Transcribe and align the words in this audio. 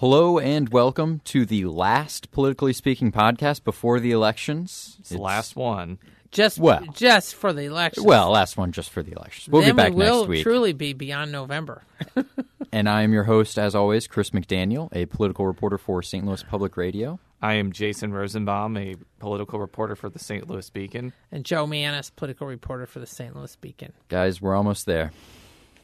Hello 0.00 0.38
and 0.38 0.70
welcome 0.70 1.20
to 1.26 1.44
the 1.44 1.66
last 1.66 2.30
politically 2.30 2.72
speaking 2.72 3.12
podcast 3.12 3.64
before 3.64 4.00
the 4.00 4.12
elections. 4.12 4.96
It's 4.98 5.10
the 5.10 5.18
last 5.18 5.56
one. 5.56 5.98
Just 6.30 6.58
Well. 6.58 6.86
just 6.94 7.34
for 7.34 7.52
the 7.52 7.64
election. 7.64 8.04
Well, 8.04 8.30
last 8.30 8.56
one 8.56 8.72
just 8.72 8.88
for 8.88 9.02
the 9.02 9.12
elections. 9.12 9.50
We'll 9.50 9.60
then 9.60 9.72
be 9.72 9.76
back 9.76 9.92
we 9.92 9.96
will 9.96 10.20
next 10.20 10.28
week. 10.30 10.42
truly 10.42 10.72
be 10.72 10.94
beyond 10.94 11.32
November. 11.32 11.84
And 12.72 12.88
I 12.88 13.02
am 13.02 13.12
your 13.12 13.24
host, 13.24 13.58
as 13.58 13.74
always, 13.74 14.06
Chris 14.06 14.30
McDaniel, 14.30 14.88
a 14.94 15.04
political 15.04 15.44
reporter 15.44 15.76
for 15.76 16.02
St. 16.02 16.24
Louis 16.24 16.42
Public 16.44 16.78
Radio. 16.78 17.18
I 17.42 17.54
am 17.54 17.70
Jason 17.70 18.12
Rosenbaum, 18.12 18.76
a 18.78 18.94
political 19.18 19.58
reporter 19.58 19.96
for 19.96 20.08
the 20.08 20.20
St. 20.20 20.48
Louis 20.48 20.70
Beacon. 20.70 21.12
And 21.30 21.44
Joe 21.44 21.66
Mannies, 21.66 22.08
political 22.10 22.46
reporter 22.46 22.86
for 22.86 23.00
the 23.00 23.06
St. 23.08 23.36
Louis 23.36 23.54
Beacon. 23.56 23.92
Guys, 24.08 24.40
we're 24.40 24.54
almost 24.54 24.86
there. 24.86 25.10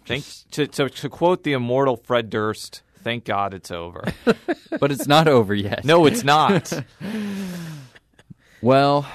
Thank, 0.07 0.25
to, 0.53 0.69
to, 0.69 0.89
to 0.89 1.09
quote 1.09 1.43
the 1.43 1.55
immortal 1.55 1.96
Fred 1.96 2.30
Durst, 2.30 2.83
thank 3.07 3.25
God 3.25 3.54
it's 3.54 3.70
over. 3.70 4.04
But 4.79 4.91
it's 4.91 5.06
not 5.06 5.27
over 5.27 5.55
yet. 5.55 5.84
no, 5.84 6.06
it's 6.06 6.24
not. 6.24 6.73
Well, 8.62 9.06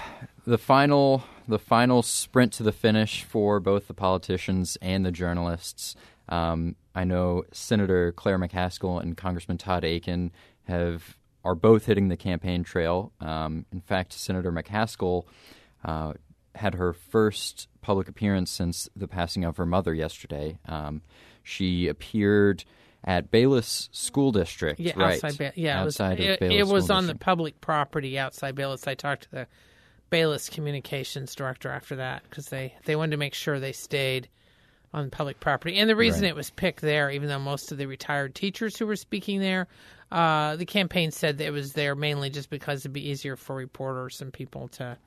the 0.45 0.58
final 0.58 1.23
the 1.48 1.59
final 1.59 2.04
sprint 2.04 2.54
to 2.54 2.64
the 2.64 2.72
finish 2.72 3.23
for 3.23 3.59
both 3.59 3.88
the 3.88 3.94
politicians 3.94 4.77
and 4.81 5.05
the 5.05 5.12
journalists. 5.12 5.95
Um, 6.30 6.76
I 6.95 7.04
know 7.04 7.44
Senator 7.52 8.12
Claire 8.14 8.40
McCaskill 8.40 9.02
and 9.02 9.17
Congressman 9.17 9.58
Todd 9.58 9.84
Akin 9.84 10.31
have 10.66 11.17
are 11.44 11.55
both 11.55 11.88
hitting 11.88 12.08
the 12.08 12.16
campaign 12.16 12.64
trail. 12.64 13.12
Um, 13.20 13.66
in 13.73 13.81
fact, 13.81 14.14
Senator 14.14 14.52
McCaskill 14.52 15.26
uh, 15.84 16.14
had 16.55 16.76
her 16.76 16.94
first 16.94 17.67
public 17.81 18.08
appearance 18.08 18.52
since 18.52 18.88
the 18.95 19.08
passing 19.08 19.44
of 19.44 19.58
her 19.58 19.66
mother 19.66 19.94
yesterday. 19.94 20.59
Um, 20.66 21.02
she 21.44 21.88
appeared 21.88 22.64
at 23.04 23.32
Bayless 23.32 23.90
School 23.91 24.32
District, 24.32 24.80
Yeah, 24.80 24.94
right? 24.96 25.14
outside. 25.23 25.38
Ba- 25.38 25.54
yeah, 25.55 25.82
outside 25.82 26.20
it 26.20 26.23
was, 26.23 26.26
of 26.28 26.32
it, 26.34 26.40
Bayless 26.42 26.70
it 26.70 26.73
was 26.73 26.90
on 26.92 27.08
the 27.08 27.16
public 27.16 27.59
property 27.62 28.20
outside 28.20 28.55
Bayless. 28.55 28.88
I 28.88 28.94
talked 28.95 29.23
to 29.23 29.31
the 29.31 29.48
Bayless 30.09 30.50
communications 30.50 31.34
director 31.36 31.70
after 31.70 31.95
that 31.98 32.23
because 32.23 32.48
they 32.48 32.75
they 32.86 32.95
wanted 32.95 33.12
to 33.12 33.17
make 33.17 33.34
sure 33.34 33.59
they 33.59 33.72
stayed 33.72 34.28
on 34.94 35.09
public 35.09 35.40
property. 35.40 35.78
And 35.78 35.90
the 35.90 35.95
reason 35.95 36.23
Right. 36.23 36.30
it 36.30 36.36
was 36.36 36.50
picked 36.50 36.81
there, 36.81 37.09
even 37.09 37.30
though 37.30 37.40
most 37.40 37.72
of 37.72 37.78
the 37.78 37.86
retired 37.86 38.36
teachers 38.36 38.75
who 38.78 38.86
were 38.86 38.98
speaking 38.98 39.40
there, 39.40 39.68
uh, 40.12 40.58
the 40.58 40.66
campaign 40.66 41.12
said 41.12 41.38
that 41.38 41.45
it 41.45 41.52
was 41.52 41.72
there 41.73 41.95
mainly 41.95 42.30
just 42.30 42.50
because 42.50 42.81
it'd 42.81 42.92
be 42.92 43.09
easier 43.09 43.38
for 43.38 43.56
reporters 43.56 44.22
and 44.22 44.34
people 44.34 44.68
to 44.68 44.97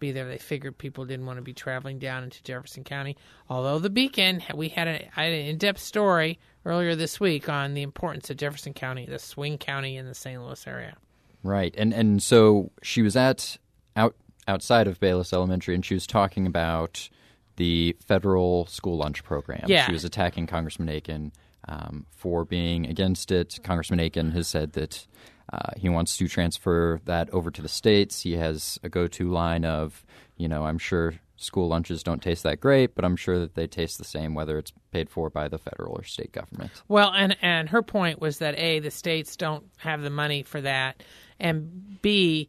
be 0.00 0.10
there. 0.12 0.26
They 0.26 0.38
figured 0.38 0.78
people 0.78 1.04
didn't 1.04 1.26
want 1.26 1.36
to 1.36 1.42
be 1.42 1.52
traveling 1.52 1.98
down 1.98 2.24
into 2.24 2.42
Jefferson 2.42 2.82
County. 2.82 3.16
Although 3.48 3.78
the 3.78 3.90
Beacon, 3.90 4.42
we 4.54 4.68
had, 4.68 4.88
a, 4.88 5.08
I 5.16 5.24
had 5.24 5.32
an 5.32 5.46
in-depth 5.46 5.80
story 5.80 6.38
earlier 6.64 6.96
this 6.96 7.20
week 7.20 7.48
on 7.48 7.74
the 7.74 7.82
importance 7.82 8.30
of 8.30 8.36
Jefferson 8.36 8.74
County, 8.74 9.06
the 9.06 9.18
swing 9.18 9.58
county 9.58 9.96
in 9.96 10.06
the 10.06 10.14
St. 10.14 10.42
Louis 10.42 10.66
area. 10.66 10.96
Right, 11.42 11.74
and 11.78 11.94
and 11.94 12.22
so 12.22 12.70
she 12.82 13.00
was 13.00 13.16
at 13.16 13.56
out 13.96 14.14
outside 14.46 14.86
of 14.86 15.00
Bayless 15.00 15.32
Elementary, 15.32 15.74
and 15.74 15.84
she 15.84 15.94
was 15.94 16.06
talking 16.06 16.46
about 16.46 17.08
the 17.56 17.96
federal 18.06 18.66
school 18.66 18.96
lunch 18.98 19.24
program. 19.24 19.64
Yeah. 19.66 19.86
she 19.86 19.92
was 19.92 20.04
attacking 20.04 20.46
Congressman 20.46 20.88
Akin 20.88 21.32
um, 21.68 22.06
for 22.10 22.44
being 22.44 22.86
against 22.86 23.30
it. 23.30 23.58
Congressman 23.62 24.00
Akin 24.00 24.32
has 24.32 24.48
said 24.48 24.72
that 24.72 25.06
uh, 25.52 25.72
he 25.76 25.88
wants 25.88 26.16
to 26.16 26.28
transfer 26.28 27.00
that 27.04 27.30
over 27.30 27.50
to 27.50 27.62
the 27.62 27.68
states. 27.68 28.22
He 28.22 28.32
has 28.34 28.78
a 28.82 28.88
go-to 28.88 29.30
line 29.30 29.64
of, 29.64 30.04
you 30.36 30.48
know, 30.48 30.64
I'm 30.64 30.78
sure 30.78 31.14
school 31.36 31.68
lunches 31.68 32.02
don't 32.02 32.22
taste 32.22 32.42
that 32.42 32.60
great, 32.60 32.94
but 32.94 33.04
I'm 33.04 33.16
sure 33.16 33.38
that 33.38 33.54
they 33.54 33.66
taste 33.66 33.98
the 33.98 34.04
same 34.04 34.34
whether 34.34 34.58
it's 34.58 34.72
paid 34.92 35.08
for 35.08 35.30
by 35.30 35.48
the 35.48 35.58
federal 35.58 35.94
or 35.94 36.04
state 36.04 36.32
government. 36.32 36.70
Well, 36.86 37.12
and 37.14 37.36
and 37.42 37.68
her 37.70 37.82
point 37.82 38.20
was 38.20 38.38
that 38.38 38.58
a 38.58 38.78
the 38.80 38.90
states 38.90 39.36
don't 39.36 39.64
have 39.78 40.02
the 40.02 40.10
money 40.10 40.42
for 40.42 40.60
that, 40.60 41.02
and 41.38 42.00
b 42.02 42.48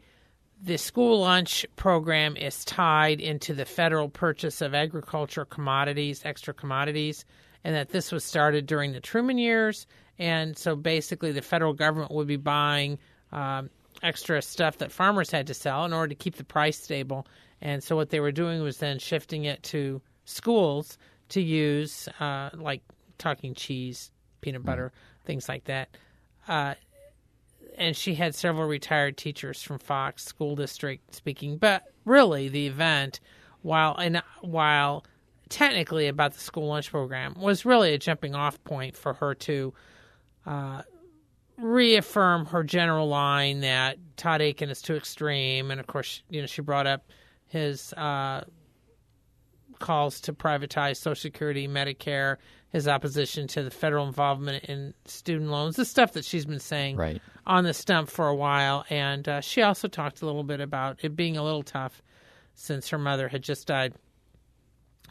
the 0.64 0.78
school 0.78 1.22
lunch 1.22 1.66
program 1.76 2.38
is 2.38 2.64
tied 2.66 3.20
into 3.20 3.54
the 3.54 3.66
federal 3.66 4.10
purchase 4.10 4.62
of 4.62 4.76
agriculture 4.76 5.46
commodities, 5.46 6.22
extra 6.24 6.54
commodities, 6.54 7.26
and 7.64 7.74
that 7.74 7.90
this 7.90 8.12
was 8.12 8.24
started 8.24 8.68
during 8.68 8.92
the 8.92 9.00
Truman 9.00 9.40
years, 9.40 9.88
and 10.20 10.58
so 10.58 10.76
basically 10.76 11.32
the 11.32 11.42
federal 11.42 11.74
government 11.74 12.12
would 12.12 12.28
be 12.28 12.38
buying 12.38 12.98
um, 13.32 13.70
extra 14.04 14.42
stuff 14.42 14.78
that 14.78 14.92
farmers 14.92 15.32
had 15.32 15.48
to 15.48 15.54
sell 15.54 15.86
in 15.86 15.94
order 15.94 16.10
to 16.10 16.16
keep 16.16 16.36
the 16.36 16.44
price 16.44 16.80
stable, 16.82 17.26
and 17.62 17.84
so 17.84 17.96
what 17.96 18.10
they 18.10 18.20
were 18.20 18.32
doing 18.32 18.62
was 18.62 18.78
then 18.78 19.00
shifting 19.00 19.46
it 19.46 19.62
to 19.64 20.02
schools 20.26 20.98
to 21.30 21.42
use, 21.42 22.08
uh, 22.20 22.50
like 22.54 22.82
talking 23.18 23.54
cheese, 23.54 24.12
peanut 24.42 24.66
butter, 24.66 24.92
things 25.26 25.48
like 25.48 25.66
that. 25.66 25.96
Uh, 26.48 26.74
and 27.78 27.96
she 27.96 28.16
had 28.16 28.36
several 28.36 28.68
retired 28.68 29.18
teachers 29.18 29.64
from 29.64 29.80
Fox 29.80 30.26
School 30.26 30.56
District 30.56 31.14
speaking. 31.16 31.58
But 31.58 31.84
really, 32.06 32.50
the 32.50 32.68
event, 32.68 33.20
while 33.62 33.96
and 33.96 34.22
while 34.42 35.06
technically 35.50 36.08
about 36.08 36.34
the 36.34 36.40
school 36.40 36.68
lunch 36.68 36.92
program, 36.92 37.36
was 37.40 37.66
really 37.66 37.94
a 37.94 37.98
jumping 37.98 38.36
off 38.36 38.62
point 38.64 38.98
for 38.98 39.14
her 39.14 39.34
to 39.36 39.74
uh, 40.46 40.82
reaffirm 41.58 42.46
her 42.48 42.64
general 42.64 43.08
line 43.08 43.62
that 43.62 43.98
Todd 44.18 44.42
Akin 44.42 44.70
is 44.70 44.82
too 44.82 44.96
extreme, 44.96 45.72
and 45.72 45.80
of 45.80 45.88
course, 45.88 46.24
you 46.30 46.42
know, 46.42 46.48
she 46.48 46.62
brought 46.62 46.88
up 46.88 47.06
his 47.48 47.94
uh, 47.94 48.44
calls 49.80 50.22
to 50.22 50.34
privatize 50.34 50.98
Social 50.98 51.16
Security, 51.22 51.68
Medicare, 51.68 52.38
his 52.70 52.88
opposition 52.88 53.48
to 53.48 53.64
the 53.64 53.72
federal 53.72 54.08
involvement 54.08 54.64
in 54.66 54.94
student 55.06 55.50
loans, 55.50 55.76
the 55.76 55.84
stuff 55.86 56.14
that 56.14 56.24
she's 56.24 56.46
been 56.46 56.60
saying 56.60 56.96
Right. 56.96 57.22
on 57.46 57.64
the 57.66 57.74
stump 57.74 58.10
for 58.10 58.28
a 58.28 58.36
while. 58.36 58.86
And 58.90 59.28
uh, 59.28 59.42
she 59.42 59.62
also 59.62 59.88
talked 59.90 60.22
a 60.22 60.26
little 60.26 60.44
bit 60.44 60.62
about 60.62 61.00
it 61.02 61.16
being 61.16 61.36
a 61.36 61.44
little 61.44 61.64
tough 61.64 62.02
since 62.54 62.90
her 62.90 62.98
mother 62.98 63.28
had 63.28 63.42
just 63.42 63.68
died 63.68 63.94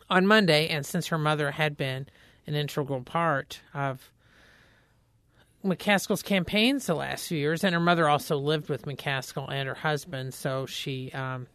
on 0.09 0.27
Monday, 0.27 0.69
and 0.69 0.85
since 0.85 1.09
her 1.09 1.19
mother 1.19 1.51
had 1.53 1.77
been 1.77 2.07
an 2.47 2.55
integral 2.55 3.03
part 3.03 3.61
of 3.75 4.11
McCaskill's 5.65 6.23
campaigns 6.23 6.87
the 6.87 6.95
last 6.95 7.29
few 7.29 7.39
years, 7.39 7.65
and 7.65 7.75
her 7.75 7.81
mother 7.81 8.09
also 8.09 8.37
lived 8.37 8.69
with 8.69 8.87
McCaskill 8.87 9.51
and 9.51 9.69
her 9.69 9.75
husband, 9.75 10.33
so 10.33 10.67
she 10.67 11.13
um, 11.13 11.47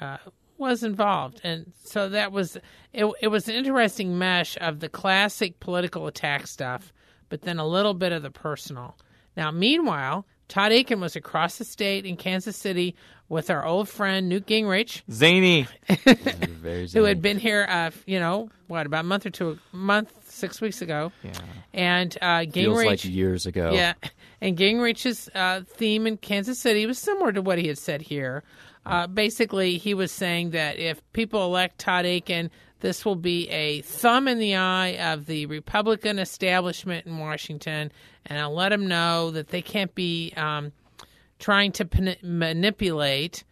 uh, 0.00 0.18
was 0.58 0.82
involved, 0.82 1.40
and 1.42 1.72
so 1.84 2.08
that 2.10 2.32
was 2.32 2.56
it. 2.92 3.06
It 3.20 3.28
was 3.28 3.48
an 3.48 3.54
interesting 3.54 4.18
mesh 4.18 4.56
of 4.60 4.80
the 4.80 4.88
classic 4.88 5.60
political 5.60 6.06
attack 6.06 6.46
stuff, 6.46 6.92
but 7.28 7.42
then 7.42 7.58
a 7.58 7.66
little 7.66 7.94
bit 7.94 8.12
of 8.12 8.22
the 8.22 8.30
personal. 8.30 8.96
Now, 9.36 9.50
meanwhile, 9.50 10.26
Todd 10.48 10.72
Akin 10.72 11.00
was 11.00 11.16
across 11.16 11.58
the 11.58 11.64
state 11.64 12.04
in 12.06 12.16
Kansas 12.16 12.56
City 12.56 12.94
with 13.28 13.50
our 13.50 13.64
old 13.64 13.88
friend 13.88 14.28
Newt 14.28 14.46
Gingrich, 14.46 15.02
Zany. 15.10 15.66
Very 15.88 16.88
who 16.88 17.04
had 17.04 17.20
been 17.20 17.38
here, 17.38 17.66
uh, 17.68 17.90
you 18.06 18.20
know, 18.20 18.50
what 18.68 18.86
about 18.86 19.00
a 19.04 19.08
month 19.08 19.26
or 19.26 19.30
two, 19.30 19.58
a 19.72 19.76
month, 19.76 20.12
six 20.30 20.60
weeks 20.60 20.80
ago, 20.82 21.10
Yeah. 21.24 21.32
and 21.74 22.16
uh, 22.22 22.44
feels 22.44 22.78
Gingrich. 22.78 22.86
like 22.86 23.04
years 23.04 23.46
ago. 23.46 23.72
Yeah, 23.72 23.94
and 24.40 24.56
Gingrich's 24.56 25.28
uh, 25.34 25.62
theme 25.66 26.06
in 26.06 26.16
Kansas 26.18 26.58
City 26.58 26.86
was 26.86 26.98
similar 26.98 27.32
to 27.32 27.42
what 27.42 27.58
he 27.58 27.66
had 27.66 27.78
said 27.78 28.02
here. 28.02 28.44
Uh, 28.84 29.08
basically, 29.08 29.78
he 29.78 29.94
was 29.94 30.12
saying 30.12 30.50
that 30.50 30.78
if 30.78 31.00
people 31.12 31.44
elect 31.44 31.78
Todd 31.78 32.04
Akin, 32.06 32.52
this 32.80 33.04
will 33.04 33.16
be 33.16 33.48
a 33.48 33.80
thumb 33.82 34.28
in 34.28 34.38
the 34.38 34.56
eye 34.56 35.12
of 35.12 35.26
the 35.26 35.46
Republican 35.46 36.18
establishment 36.18 37.06
in 37.06 37.18
Washington, 37.18 37.90
and 38.26 38.38
I'll 38.38 38.54
let 38.54 38.68
them 38.70 38.86
know 38.86 39.30
that 39.30 39.48
they 39.48 39.62
can't 39.62 39.94
be 39.94 40.32
um, 40.36 40.72
trying 41.38 41.72
to 41.72 41.84
pan- 41.84 42.16
manipulate 42.22 43.44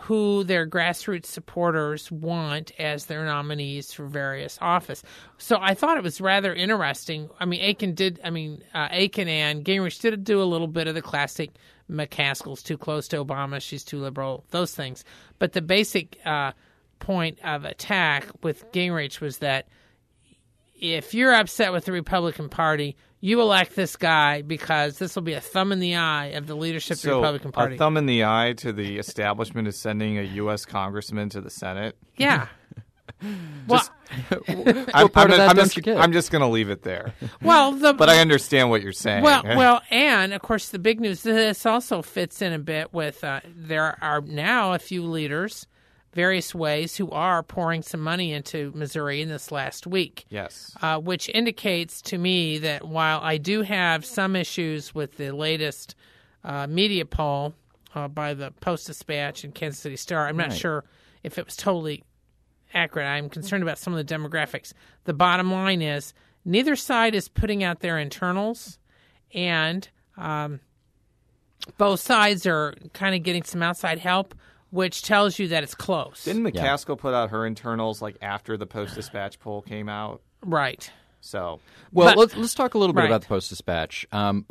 who 0.00 0.44
their 0.44 0.66
grassroots 0.66 1.26
supporters 1.26 2.10
want 2.10 2.72
as 2.78 3.06
their 3.06 3.24
nominees 3.24 3.92
for 3.92 4.06
various 4.06 4.56
office. 4.62 5.02
So 5.36 5.58
I 5.60 5.74
thought 5.74 5.98
it 5.98 6.02
was 6.02 6.22
rather 6.22 6.54
interesting. 6.54 7.28
I 7.38 7.44
mean, 7.44 7.62
Akin 7.62 7.94
did. 7.94 8.18
I 8.24 8.30
mean, 8.30 8.62
uh, 8.72 8.88
Akin 8.90 9.28
and 9.28 9.62
Gingrich 9.62 10.00
did 10.00 10.24
do 10.24 10.42
a 10.42 10.44
little 10.44 10.68
bit 10.68 10.86
of 10.86 10.94
the 10.94 11.02
classic 11.02 11.50
McCaskill's 11.90 12.62
too 12.62 12.78
close 12.78 13.08
to 13.08 13.22
Obama, 13.22 13.60
she's 13.60 13.84
too 13.84 13.98
liberal, 13.98 14.44
those 14.50 14.74
things. 14.74 15.04
But 15.38 15.52
the 15.52 15.60
basic 15.60 16.18
uh, 16.24 16.52
point 17.00 17.38
of 17.42 17.64
attack 17.64 18.26
with 18.42 18.70
Gingrich 18.72 19.20
was 19.20 19.38
that 19.38 19.66
if 20.74 21.12
you're 21.12 21.34
upset 21.34 21.72
with 21.72 21.84
the 21.84 21.92
Republican 21.92 22.48
Party, 22.48 22.96
you 23.20 23.40
elect 23.40 23.76
this 23.76 23.96
guy 23.96 24.42
because 24.42 24.98
this 24.98 25.14
will 25.14 25.22
be 25.22 25.34
a 25.34 25.40
thumb 25.40 25.72
in 25.72 25.80
the 25.80 25.96
eye 25.96 26.26
of 26.28 26.46
the 26.46 26.54
leadership 26.54 26.96
of 26.96 27.02
the 27.02 27.14
Republican 27.14 27.52
Party. 27.52 27.74
a 27.74 27.78
thumb 27.78 27.96
in 27.96 28.06
the 28.06 28.24
eye 28.24 28.54
to 28.58 28.72
the 28.72 28.98
establishment 28.98 29.68
is 29.68 29.78
sending 29.78 30.18
a 30.18 30.22
U.S. 30.22 30.64
congressman 30.64 31.28
to 31.30 31.40
the 31.40 31.50
Senate. 31.50 31.96
yeah. 32.16 32.46
well, 33.68 33.86
I'm, 34.30 34.48
I'm- 34.94 35.30
that 35.30 35.50
I'm 35.50 35.56
just. 35.56 35.88
I'm 35.88 36.12
just 36.12 36.30
going 36.30 36.40
to 36.40 36.48
leave 36.48 36.70
it 36.70 36.82
there. 36.82 37.12
well, 37.42 37.72
the 37.72 37.92
But 37.92 38.08
I 38.08 38.20
understand 38.20 38.70
what 38.70 38.82
you're 38.82 38.92
saying. 38.92 39.22
Well, 39.24 39.42
well, 39.44 39.82
and 39.90 40.32
of 40.32 40.40
course, 40.40 40.70
the 40.70 40.78
big 40.78 41.00
news. 41.00 41.22
This 41.22 41.66
also 41.66 42.02
fits 42.02 42.40
in 42.40 42.52
a 42.52 42.58
bit 42.58 42.94
with 42.94 43.22
uh, 43.22 43.40
there 43.54 43.98
are 44.02 44.20
now 44.20 44.72
a 44.72 44.78
few 44.78 45.04
leaders 45.04 45.66
various 46.12 46.54
ways 46.54 46.96
who 46.96 47.10
are 47.10 47.42
pouring 47.42 47.82
some 47.82 48.00
money 48.00 48.32
into 48.32 48.72
Missouri 48.74 49.22
in 49.22 49.28
this 49.28 49.52
last 49.52 49.86
week. 49.86 50.24
Yes. 50.28 50.74
Uh, 50.82 50.98
which 50.98 51.28
indicates 51.28 52.02
to 52.02 52.18
me 52.18 52.58
that 52.58 52.86
while 52.86 53.20
I 53.22 53.36
do 53.38 53.62
have 53.62 54.04
some 54.04 54.34
issues 54.34 54.94
with 54.94 55.16
the 55.16 55.30
latest 55.32 55.94
uh, 56.42 56.66
media 56.66 57.04
poll 57.04 57.54
uh, 57.94 58.08
by 58.08 58.34
the 58.34 58.50
Post 58.60 58.88
Dispatch 58.88 59.44
and 59.44 59.54
Kansas 59.54 59.80
City 59.80 59.96
Star, 59.96 60.26
I'm 60.26 60.36
not 60.36 60.48
Right. 60.48 60.58
sure 60.58 60.84
if 61.22 61.38
it 61.38 61.44
was 61.46 61.56
totally 61.56 62.02
accurate. 62.74 63.06
I'm 63.06 63.28
concerned 63.28 63.62
about 63.62 63.78
some 63.78 63.94
of 63.94 64.04
the 64.04 64.14
demographics. 64.14 64.72
The 65.04 65.12
bottom 65.14 65.52
line 65.52 65.80
is 65.82 66.12
neither 66.44 66.74
side 66.76 67.14
is 67.14 67.28
putting 67.28 67.62
out 67.62 67.80
their 67.80 67.98
internals, 67.98 68.78
and 69.32 69.88
um, 70.16 70.60
both 71.78 72.00
sides 72.00 72.46
are 72.46 72.74
kind 72.94 73.14
of 73.14 73.22
getting 73.22 73.42
some 73.44 73.62
outside 73.62 73.98
help, 73.98 74.34
which 74.70 75.02
tells 75.02 75.38
you 75.38 75.48
that 75.48 75.62
it's 75.62 75.74
close. 75.74 76.24
Didn't 76.24 76.42
McCaskill 76.44 76.98
put 76.98 77.14
out 77.14 77.30
her 77.30 77.44
internals 77.46 78.00
like 78.00 78.16
after 78.22 78.56
the 78.56 78.66
Post 78.66 78.94
Dispatch 78.94 79.38
poll 79.40 79.62
came 79.62 79.88
out? 79.88 80.22
right. 80.42 80.90
So 81.22 81.60
Well, 81.92 82.08
But- 82.08 82.16
let's, 82.18 82.36
let's 82.36 82.54
talk 82.54 82.72
a 82.74 82.78
little 82.78 82.94
bit 82.94 83.00
Right. 83.02 83.06
about 83.10 83.20
the 83.20 83.26
Post 83.26 83.50
Dispatch. 83.50 84.06
Um, 84.10 84.46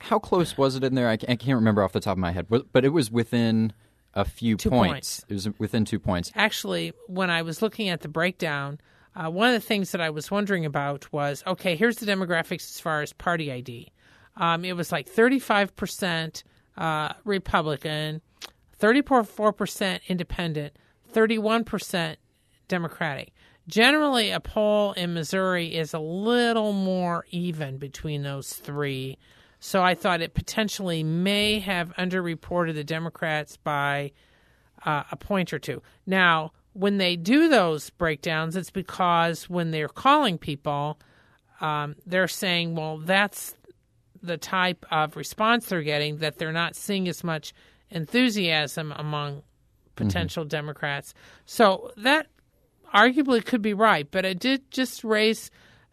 how 0.00 0.18
close 0.18 0.56
was 0.56 0.76
it 0.76 0.84
in 0.84 0.94
there? 0.94 1.08
I 1.08 1.16
can't 1.16 1.46
remember 1.56 1.82
off 1.82 1.92
the 1.92 2.00
top 2.00 2.12
of 2.12 2.18
my 2.18 2.32
head, 2.32 2.46
but 2.48 2.72
but 2.72 2.84
it 2.84 2.88
was 2.90 3.10
within 3.10 3.72
a 4.14 4.24
few 4.24 4.56
Two 4.56 4.70
points. 4.70 5.20
points. 5.20 5.24
It 5.28 5.34
was 5.34 5.58
within 5.58 5.84
two 5.84 5.98
points. 5.98 6.30
actually, 6.34 6.92
when 7.08 7.30
I 7.30 7.42
was 7.42 7.60
looking 7.62 7.88
at 7.90 8.00
the 8.00 8.08
breakdown, 8.08 8.78
uh, 9.16 9.28
one 9.30 9.48
of 9.48 9.54
the 9.54 9.66
things 9.66 9.92
that 9.92 10.00
I 10.00 10.10
was 10.10 10.30
wondering 10.30 10.64
about 10.64 11.12
was 11.12 11.42
okay, 11.46 11.76
here's 11.76 11.96
the 11.96 12.06
demographics 12.06 12.64
as 12.70 12.80
far 12.80 13.02
as 13.02 13.12
party 13.12 13.50
ID. 13.52 13.92
Um, 14.36 14.64
it 14.64 14.74
was 14.76 14.90
like 14.90 15.06
35% 15.08 16.42
uh, 16.76 17.12
Republican, 17.24 18.20
34% 18.80 20.00
independent, 20.08 20.76
31% 21.12 22.16
Democratic. 22.68 23.32
Generally, 23.66 24.30
a 24.30 24.40
poll 24.40 24.92
in 24.92 25.14
Missouri 25.14 25.74
is 25.74 25.94
a 25.94 25.98
little 25.98 26.72
more 26.72 27.24
even 27.30 27.78
between 27.78 28.22
those 28.22 28.52
three. 28.52 29.16
So 29.58 29.82
I 29.82 29.94
thought 29.94 30.20
it 30.20 30.34
potentially 30.34 31.02
may 31.02 31.60
have 31.60 31.94
underreported 31.96 32.74
the 32.74 32.84
Democrats 32.84 33.56
by 33.56 34.12
uh, 34.84 35.04
a 35.10 35.16
point 35.16 35.54
or 35.54 35.58
two. 35.58 35.82
Now, 36.06 36.52
when 36.74 36.98
they 36.98 37.16
do 37.16 37.48
those 37.48 37.88
breakdowns, 37.90 38.56
it's 38.56 38.70
because 38.70 39.48
when 39.48 39.70
they're 39.70 39.88
calling 39.88 40.36
people, 40.36 40.98
um, 41.60 41.96
they're 42.04 42.28
saying, 42.28 42.74
well, 42.74 42.98
that's 42.98 43.54
the 44.22 44.36
type 44.36 44.84
of 44.90 45.16
response 45.16 45.66
they're 45.66 45.82
getting, 45.82 46.18
that 46.18 46.38
they're 46.38 46.52
not 46.52 46.76
seeing 46.76 47.08
as 47.08 47.24
much 47.24 47.54
enthusiasm 47.94 48.92
among 48.96 49.36
mm-hmm. 49.36 49.42
potential 49.94 50.44
Democrats. 50.44 51.14
So 51.46 51.92
that 51.96 52.26
arguably 52.94 53.44
could 53.44 53.62
be 53.62 53.74
right, 53.74 54.10
but 54.10 54.24
it 54.24 54.38
did 54.38 54.70
just 54.70 55.04
raise 55.04 55.50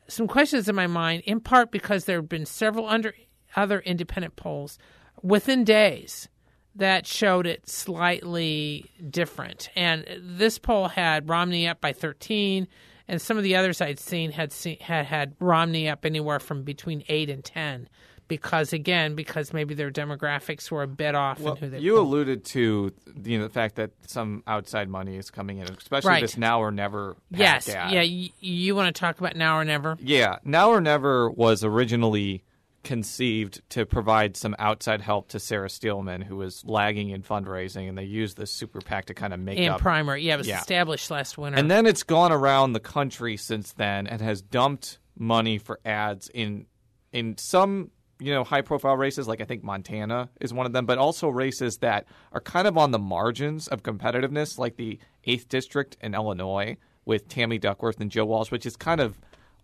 some 0.07 0.27
questions 0.27 0.67
in 0.67 0.75
my 0.75 0.87
mind, 0.87 1.23
in 1.25 1.39
part 1.39 1.71
because 1.71 2.05
there 2.05 2.17
have 2.17 2.29
been 2.29 2.45
several 2.45 2.87
under, 2.87 3.13
other 3.55 3.79
independent 3.79 4.35
polls 4.35 4.77
within 5.21 5.63
days 5.63 6.27
that 6.75 7.05
showed 7.05 7.45
it 7.47 7.69
slightly 7.69 8.91
different. 9.09 9.69
And 9.75 10.05
this 10.19 10.57
poll 10.57 10.87
had 10.89 11.29
Romney 11.29 11.67
up 11.67 11.81
by 11.81 11.93
13, 11.93 12.67
and 13.07 13.21
some 13.21 13.37
of 13.37 13.43
the 13.43 13.55
others 13.55 13.81
I'd 13.81 13.99
seen 13.99 14.31
had 14.31 14.51
seen, 14.51 14.79
had 14.79 15.05
had 15.05 15.35
Romney 15.39 15.89
up 15.89 16.05
anywhere 16.05 16.39
from 16.39 16.63
between 16.63 17.03
8 17.07 17.29
and 17.29 17.43
10 17.43 17.89
because 18.31 18.71
again 18.73 19.13
because 19.13 19.53
maybe 19.53 19.73
their 19.75 19.91
demographics 19.91 20.71
were 20.71 20.83
a 20.83 20.87
bit 20.87 21.13
off 21.15 21.39
well, 21.39 21.53
in 21.53 21.59
who 21.59 21.69
they 21.69 21.79
you 21.79 21.95
polled. 21.95 22.07
alluded 22.07 22.45
to 22.45 22.91
you 23.25 23.37
know 23.37 23.43
the 23.43 23.53
fact 23.53 23.75
that 23.75 23.91
some 24.07 24.41
outside 24.47 24.87
money 24.89 25.17
is 25.17 25.29
coming 25.29 25.57
in, 25.59 25.67
especially 25.69 26.07
Right. 26.09 26.21
this 26.21 26.37
now 26.37 26.61
or 26.61 26.71
never. 26.71 27.17
Yes, 27.29 27.67
ad. 27.69 27.91
yeah, 27.91 28.01
y- 28.01 28.29
you 28.39 28.73
want 28.75 28.93
to 28.95 28.99
talk 28.99 29.19
about 29.19 29.35
now 29.35 29.57
or 29.57 29.65
never? 29.65 29.97
Yeah, 30.01 30.37
Now 30.43 30.69
or 30.71 30.79
Never 30.81 31.29
was 31.29 31.63
originally 31.63 32.43
conceived 32.83 33.61
to 33.69 33.85
provide 33.85 34.35
some 34.35 34.55
outside 34.57 35.01
help 35.01 35.27
to 35.29 35.39
Sarah 35.39 35.69
Steelman, 35.69 36.21
who 36.21 36.35
was 36.37 36.65
lagging 36.65 37.09
in 37.09 37.21
fundraising, 37.21 37.87
and 37.87 37.95
they 37.97 38.03
used 38.05 38.37
this 38.37 38.51
super 38.51 38.81
PAC 38.81 39.05
to 39.05 39.13
kind 39.13 39.33
of 39.33 39.39
make 39.39 39.59
In 39.59 39.69
up. 39.73 39.79
primary, 39.81 40.23
yeah, 40.23 40.33
it 40.33 40.37
was 40.37 40.47
Yeah. 40.47 40.57
established 40.59 41.11
last 41.11 41.37
winter. 41.37 41.59
And 41.59 41.69
then 41.69 41.85
it's 41.85 42.01
gone 42.03 42.31
around 42.31 42.73
the 42.73 42.79
country 42.79 43.37
since 43.37 43.71
then 43.73 44.07
and 44.07 44.19
has 44.21 44.41
dumped 44.41 44.97
money 45.17 45.57
for 45.59 45.79
ads 45.85 46.29
in 46.33 46.65
in 47.13 47.37
some 47.37 47.91
you 48.21 48.33
know 48.33 48.43
high 48.43 48.61
profile 48.61 48.95
races 48.95 49.27
like 49.27 49.41
I 49.41 49.45
think 49.45 49.63
Montana 49.63 50.29
is 50.39 50.53
one 50.53 50.65
of 50.65 50.73
them, 50.73 50.85
but 50.85 50.97
also 50.97 51.27
races 51.27 51.77
that 51.77 52.05
are 52.31 52.41
kind 52.41 52.67
of 52.67 52.77
on 52.77 52.91
the 52.91 52.99
margins 52.99 53.67
of 53.67 53.83
competitiveness, 53.83 54.57
like 54.57 54.75
the 54.75 54.99
eighth 55.25 55.49
district 55.49 55.97
in 56.01 56.13
Illinois 56.13 56.77
with 57.05 57.27
Tammy 57.27 57.57
Duckworth 57.57 57.99
and 57.99 58.11
Joe 58.11 58.25
Walsh, 58.25 58.51
which 58.51 58.65
is 58.65 58.75
kind 58.75 59.01
of 59.01 59.17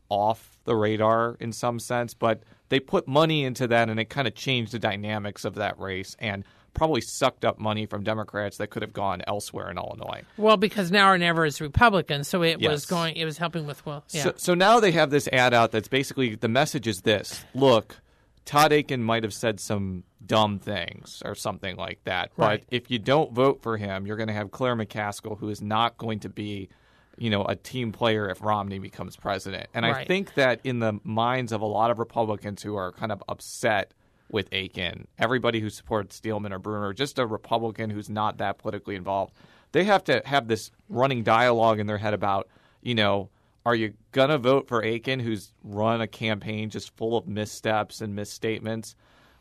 off 0.09 0.57
the 0.63 0.75
radar 0.75 1.38
in 1.39 1.51
some 1.51 1.80
sense, 1.80 2.13
but 2.13 2.44
they 2.69 2.80
put 2.80 3.07
money 3.07 3.44
into 3.44 3.68
that 3.68 3.89
and 3.89 4.00
it 4.00 4.09
kind 4.09 4.27
of 4.27 4.36
changed 4.36 4.71
the 4.71 4.80
dynamics 4.80 5.45
of 5.45 5.56
that 5.56 5.80
race 5.80 6.15
and 6.19 6.44
probably 6.74 7.01
sucked 7.01 7.44
up 7.44 7.59
money 7.59 7.86
from 7.86 8.04
Democrats 8.04 8.57
that 8.57 8.69
could 8.69 8.83
have 8.83 8.94
gone 8.94 9.21
elsewhere 9.25 9.69
in 9.69 9.77
Illinois. 9.77 10.21
well, 10.38 10.57
because 10.57 10.92
now 10.92 11.09
or 11.09 11.18
never 11.18 11.45
is 11.45 11.59
Republican, 11.59 12.24
so 12.24 12.44
it 12.44 12.62
was 12.62 12.86
going. 12.86 13.15
It 13.15 13.25
was 13.25 13.38
helping 13.38 13.65
with 13.65 13.86
well, 13.86 14.04
yeah. 14.12 14.24
So, 14.24 14.33
so 14.38 14.54
now 14.54 14.80
they 14.80 14.92
have 14.92 15.09
this 15.09 15.27
ad 15.30 15.54
out 15.54 15.71
that's 15.71 15.88
basically 15.88 16.36
the 16.36 16.48
message 16.48 16.88
is 16.88 17.01
this: 17.01 17.44
Look, 17.56 17.98
Todd 18.47 18.71
Akin 18.71 19.03
might 19.03 19.23
have 19.23 19.33
said 19.33 19.59
some 19.59 20.05
dumb 20.25 20.57
things 20.57 21.21
or 21.25 21.35
something 21.35 21.75
like 21.75 21.99
that, 22.05 22.31
Right. 22.38 22.61
but 22.65 22.73
if 22.73 22.89
you 22.89 22.97
don't 22.97 23.33
vote 23.33 23.61
for 23.61 23.75
him, 23.77 24.07
you're 24.07 24.15
going 24.15 24.27
to 24.29 24.33
have 24.33 24.51
Claire 24.51 24.75
McCaskill, 24.75 25.38
who 25.38 25.49
is 25.49 25.61
not 25.61 25.97
going 25.97 26.21
to 26.21 26.29
be, 26.29 26.69
you 27.17 27.29
know, 27.29 27.44
a 27.44 27.57
team 27.57 27.91
player 27.91 28.29
if 28.29 28.41
Romney 28.41 28.79
becomes 28.79 29.17
president. 29.17 29.67
And 29.73 29.85
I 29.85 30.05
think 30.05 30.35
that 30.35 30.61
in 30.63 30.79
the 30.79 30.99
minds 31.03 31.51
of 31.51 31.59
a 31.61 31.65
lot 31.65 31.91
of 31.91 31.99
Republicans 31.99 32.63
who 32.63 32.75
are 32.77 32.94
kind 32.94 33.11
of 33.11 33.21
upset 33.27 33.94
with 34.31 34.47
Akin, 34.53 35.07
everybody 35.19 35.59
who 35.59 35.69
supports 35.69 36.15
Steelman 36.15 36.53
or 36.53 36.59
Brunner, 36.59 36.94
just 36.94 37.19
a 37.19 37.25
Republican 37.25 37.89
who's 37.89 38.09
not 38.09 38.38
that 38.38 38.59
politically 38.59 38.95
involved, 38.95 39.33
they 39.73 39.83
have 39.83 40.05
to 40.05 40.21
have 40.25 40.47
this 40.47 40.71
running 40.88 41.21
dialogue 41.23 41.79
in 41.79 41.88
their 41.88 41.97
head 41.97 42.13
about, 42.13 42.47
you 42.81 42.95
know, 42.95 43.29
are 43.67 43.75
you 43.75 43.93
going 44.13 44.29
to 44.29 44.37
vote 44.37 44.69
for 44.69 44.81
Akin, 44.81 45.19
who's 45.19 45.51
run 45.61 45.99
a 45.99 46.07
campaign 46.07 46.69
just 46.69 46.95
full 46.95 47.17
of 47.17 47.27
missteps 47.27 47.99
and 47.99 48.15
misstatements? 48.15 48.95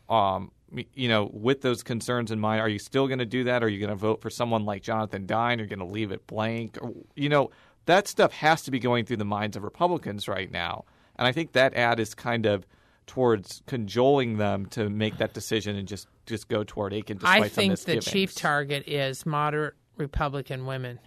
Um, 0.09 0.51
you 0.93 1.07
know, 1.07 1.29
with 1.31 1.61
those 1.61 1.81
concerns 1.81 2.29
in 2.29 2.37
mind, 2.37 2.59
are 2.59 2.67
you 2.67 2.77
still 2.77 3.07
going 3.07 3.19
to 3.19 3.25
do 3.25 3.45
that? 3.45 3.63
Are 3.63 3.69
you 3.69 3.79
going 3.79 3.89
to 3.89 3.95
vote 3.95 4.21
for 4.21 4.29
someone 4.29 4.65
like 4.65 4.81
Jonathan 4.81 5.25
Dine? 5.27 5.61
Are 5.61 5.63
you 5.63 5.69
going 5.69 5.79
to 5.79 5.85
leave 5.85 6.11
it 6.11 6.27
blank? 6.27 6.77
Or, 6.81 6.93
you 7.15 7.29
know, 7.29 7.51
that 7.85 8.09
stuff 8.09 8.33
has 8.33 8.63
to 8.63 8.71
be 8.71 8.79
going 8.79 9.05
through 9.05 9.15
the 9.15 9.23
minds 9.23 9.55
of 9.55 9.63
Republicans 9.63 10.27
right 10.27 10.51
now. 10.51 10.83
And 11.15 11.25
I 11.25 11.31
think 11.31 11.53
that 11.53 11.73
ad 11.75 12.01
is 12.01 12.13
kind 12.13 12.45
of 12.45 12.67
towards 13.05 13.63
cajoling 13.65 14.35
them 14.35 14.65
to 14.65 14.89
make 14.89 15.19
that 15.19 15.33
decision 15.33 15.77
and 15.77 15.87
just, 15.87 16.09
just 16.25 16.49
go 16.49 16.65
toward 16.65 16.91
Akin 16.91 17.15
despite 17.15 17.43
I 17.43 17.47
think 17.47 17.69
the 17.79 17.95
misgivings. 17.95 18.05
chief 18.05 18.35
target 18.35 18.89
is 18.89 19.25
moderate 19.25 19.75
Republican 19.95 20.65
women 20.65 20.99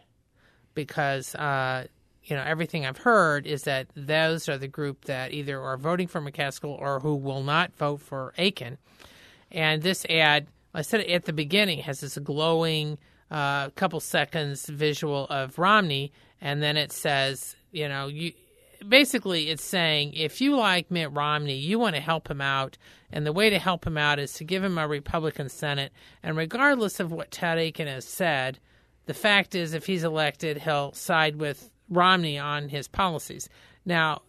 because 0.72 1.34
uh, 1.34 1.86
you 2.24 2.36
know 2.36 2.42
everything 2.42 2.86
I've 2.86 2.98
heard 2.98 3.46
is 3.46 3.62
that 3.62 3.88
those 3.94 4.48
are 4.48 4.58
the 4.58 4.68
group 4.68 5.06
that 5.06 5.32
either 5.32 5.60
are 5.60 5.76
voting 5.76 6.06
for 6.06 6.20
McCaskill 6.20 6.78
or 6.78 7.00
who 7.00 7.14
will 7.16 7.42
not 7.42 7.74
vote 7.76 8.00
for 8.00 8.32
Akin. 8.38 8.78
And 9.50 9.82
this 9.82 10.04
ad, 10.08 10.46
I 10.74 10.82
said 10.82 11.00
at 11.00 11.24
the 11.24 11.32
beginning, 11.32 11.80
has 11.80 12.00
this 12.00 12.18
glowing 12.18 12.98
uh, 13.30 13.70
couple 13.70 14.00
seconds 14.00 14.66
visual 14.66 15.26
of 15.28 15.58
Romney, 15.58 16.12
and 16.40 16.62
then 16.62 16.76
it 16.76 16.92
says, 16.92 17.56
you 17.72 17.88
know, 17.88 18.08
you 18.08 18.32
basically 18.86 19.50
it's 19.50 19.62
saying 19.62 20.14
if 20.14 20.40
you 20.40 20.56
like 20.56 20.90
Mitt 20.90 21.12
Romney, 21.12 21.56
you 21.56 21.78
want 21.78 21.96
to 21.96 22.00
help 22.00 22.30
him 22.30 22.40
out, 22.40 22.76
and 23.12 23.26
the 23.26 23.32
way 23.32 23.50
to 23.50 23.58
help 23.58 23.86
him 23.86 23.98
out 23.98 24.18
is 24.18 24.32
to 24.34 24.44
give 24.44 24.62
him 24.62 24.78
a 24.78 24.88
Republican 24.88 25.48
Senate. 25.48 25.92
And 26.22 26.36
regardless 26.36 27.00
of 27.00 27.12
what 27.12 27.30
Todd 27.30 27.58
Akin 27.58 27.86
has 27.86 28.04
said, 28.04 28.58
the 29.06 29.14
fact 29.14 29.54
is, 29.54 29.74
if 29.74 29.86
he's 29.86 30.04
elected, 30.04 30.58
he'll 30.58 30.92
side 30.92 31.36
with 31.36 31.69
Romney 31.90 32.38
on 32.38 32.68
his 32.68 32.88
policies. 32.88 33.48
Now, 33.84 34.22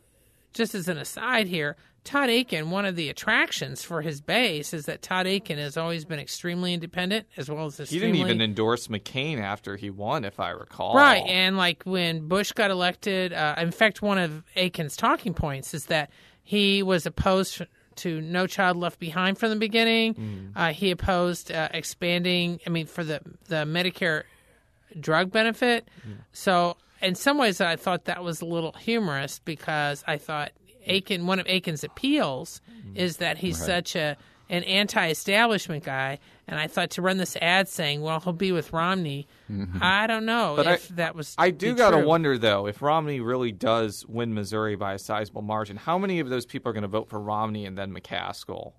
just 0.53 0.75
as 0.75 0.87
an 0.87 0.97
aside 0.97 1.47
here, 1.47 1.77
Todd 2.03 2.29
Akin, 2.29 2.71
one 2.71 2.85
of 2.85 2.95
the 2.95 3.09
attractions 3.09 3.83
for 3.83 4.01
his 4.01 4.21
base 4.21 4.73
is 4.73 4.85
that 4.87 5.03
Todd 5.03 5.27
Akin 5.27 5.59
has 5.59 5.77
always 5.77 6.03
been 6.03 6.19
extremely 6.19 6.73
independent 6.73 7.27
as 7.37 7.49
well 7.49 7.67
as 7.67 7.79
extremely. 7.79 8.07
He 8.07 8.13
didn't 8.13 8.29
even 8.29 8.41
endorse 8.41 8.87
McCain 8.87 9.39
after 9.39 9.77
he 9.77 9.91
won, 9.91 10.25
if 10.25 10.39
I 10.39 10.49
recall. 10.49 10.95
Right, 10.95 11.23
and 11.27 11.57
like 11.57 11.83
when 11.83 12.27
Bush 12.27 12.53
got 12.53 12.71
elected, 12.71 13.33
uh, 13.33 13.55
in 13.59 13.71
fact, 13.71 14.01
one 14.01 14.17
of 14.17 14.43
Akin's 14.55 14.97
talking 14.97 15.35
points 15.35 15.75
is 15.75 15.85
that 15.85 16.09
he 16.43 16.81
was 16.81 17.05
opposed 17.05 17.61
to 17.97 18.19
No 18.21 18.47
Child 18.47 18.77
Left 18.77 18.99
Behind 18.99 19.37
from 19.37 19.51
the 19.51 19.55
beginning. 19.57 20.53
Uh, 20.55 20.73
he 20.73 20.89
opposed 20.89 21.51
uh, 21.51 21.69
expanding, 21.71 22.59
I 22.65 22.71
mean, 22.71 22.87
for 22.87 23.03
the 23.03 23.21
the 23.47 23.57
Medicare 23.65 24.23
drug 24.99 25.31
benefit. 25.31 25.87
So, 26.33 26.77
in 27.01 27.15
some 27.15 27.37
ways, 27.37 27.61
I 27.61 27.75
thought 27.75 28.05
that 28.05 28.23
was 28.23 28.41
a 28.41 28.45
little 28.45 28.73
humorous 28.73 29.39
because 29.39 30.03
I 30.07 30.17
thought 30.17 30.51
Akin, 30.87 31.27
one 31.27 31.39
of 31.39 31.47
Akin's 31.47 31.83
appeals 31.83 32.61
mm-hmm. 32.71 32.97
is 32.97 33.17
that 33.17 33.37
he's 33.37 33.63
such 33.63 33.95
a 33.95 34.17
an 34.49 34.65
anti-establishment 34.65 35.85
guy, 35.85 36.19
and 36.45 36.59
I 36.59 36.67
thought 36.67 36.89
to 36.91 37.01
run 37.01 37.17
this 37.17 37.37
ad 37.37 37.69
saying, 37.69 38.01
"Well, 38.01 38.19
he'll 38.19 38.33
be 38.33 38.51
with 38.51 38.73
Romney." 38.73 39.25
Mm-hmm. 39.49 39.77
I 39.81 40.07
don't 40.07 40.25
know 40.25 40.55
But 40.57 40.67
if 40.67 40.91
I- 40.91 40.95
that 40.95 41.15
was. 41.15 41.33
I 41.37 41.51
do 41.51 41.73
gotta 41.73 41.97
true. 41.97 42.05
wonder 42.05 42.37
though, 42.37 42.67
if 42.67 42.81
Romney 42.81 43.21
really 43.21 43.53
does 43.53 44.05
win 44.07 44.33
Missouri 44.33 44.75
by 44.75 44.93
a 44.93 44.99
sizable 44.99 45.41
margin, 45.41 45.77
how 45.77 45.97
many 45.97 46.19
of 46.19 46.29
those 46.29 46.45
people 46.45 46.69
are 46.69 46.73
going 46.73 46.81
to 46.81 46.89
vote 46.89 47.07
for 47.07 47.19
Romney 47.19 47.65
and 47.65 47.77
then 47.77 47.93
McCaskill? 47.93 48.73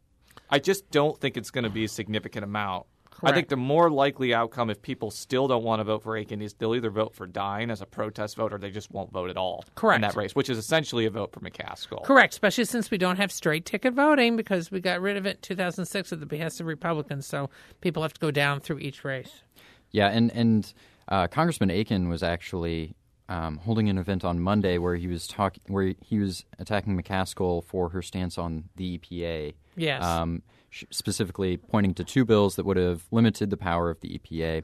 I 0.50 0.58
just 0.58 0.90
don't 0.90 1.18
think 1.18 1.38
it's 1.38 1.50
going 1.50 1.64
to 1.64 1.70
be 1.70 1.84
a 1.84 1.88
significant 1.88 2.44
amount. 2.44 2.84
I 3.30 3.32
think 3.32 3.48
the 3.48 3.56
more 3.56 3.90
likely 3.90 4.34
outcome, 4.34 4.70
if 4.70 4.82
people 4.82 5.10
still 5.10 5.48
don't 5.48 5.62
want 5.62 5.80
to 5.80 5.84
vote 5.84 6.02
for 6.02 6.16
Akin, 6.16 6.42
is 6.42 6.54
they'll 6.54 6.74
either 6.74 6.90
vote 6.90 7.14
for 7.14 7.26
Dine 7.26 7.70
as 7.70 7.80
a 7.80 7.86
protest 7.86 8.36
vote 8.36 8.52
or 8.52 8.58
they 8.58 8.70
just 8.70 8.90
won't 8.90 9.12
vote 9.12 9.30
at 9.30 9.36
all 9.36 9.64
in 9.94 10.00
that 10.00 10.16
race, 10.16 10.34
which 10.34 10.50
is 10.50 10.58
essentially 10.58 11.06
a 11.06 11.10
vote 11.10 11.32
for 11.32 11.40
McCaskill. 11.40 12.02
Correct, 12.04 12.32
especially 12.34 12.64
since 12.64 12.90
we 12.90 12.98
don't 12.98 13.16
have 13.16 13.30
straight 13.30 13.64
ticket 13.64 13.94
voting 13.94 14.36
because 14.36 14.70
we 14.70 14.80
got 14.80 15.00
rid 15.00 15.16
of 15.16 15.26
it 15.26 15.36
in 15.36 15.42
2006 15.42 16.12
at 16.12 16.20
the 16.20 16.26
behest 16.26 16.60
of 16.60 16.66
Republicans. 16.66 17.26
So 17.26 17.50
people 17.80 18.02
have 18.02 18.12
to 18.14 18.20
go 18.20 18.30
down 18.30 18.60
through 18.60 18.78
each 18.78 19.04
race. 19.04 19.42
Yeah, 19.90 20.08
and 20.08 20.30
and 20.32 20.72
uh, 21.08 21.26
Congressman 21.28 21.70
Akin 21.70 22.08
was 22.08 22.22
actually 22.22 22.96
um, 23.28 23.58
holding 23.58 23.88
an 23.88 23.98
event 23.98 24.24
on 24.24 24.40
Monday 24.40 24.78
where 24.78 24.96
he 24.96 25.06
was 25.06 25.26
talking, 25.26 25.62
where 25.68 25.94
he 26.00 26.18
was 26.18 26.44
attacking 26.58 27.00
McCaskill 27.00 27.64
for 27.64 27.90
her 27.90 28.02
stance 28.02 28.38
on 28.38 28.64
the 28.76 28.98
EPA. 28.98 29.54
Yes. 29.76 30.04
Um, 30.04 30.42
sh- 30.48 30.61
specifically 30.90 31.56
pointing 31.56 31.94
to 31.94 32.04
two 32.04 32.24
bills 32.24 32.56
that 32.56 32.64
would 32.66 32.76
have 32.76 33.04
limited 33.10 33.50
the 33.50 33.56
power 33.56 33.90
of 33.90 34.00
the 34.00 34.18
EPA. 34.18 34.62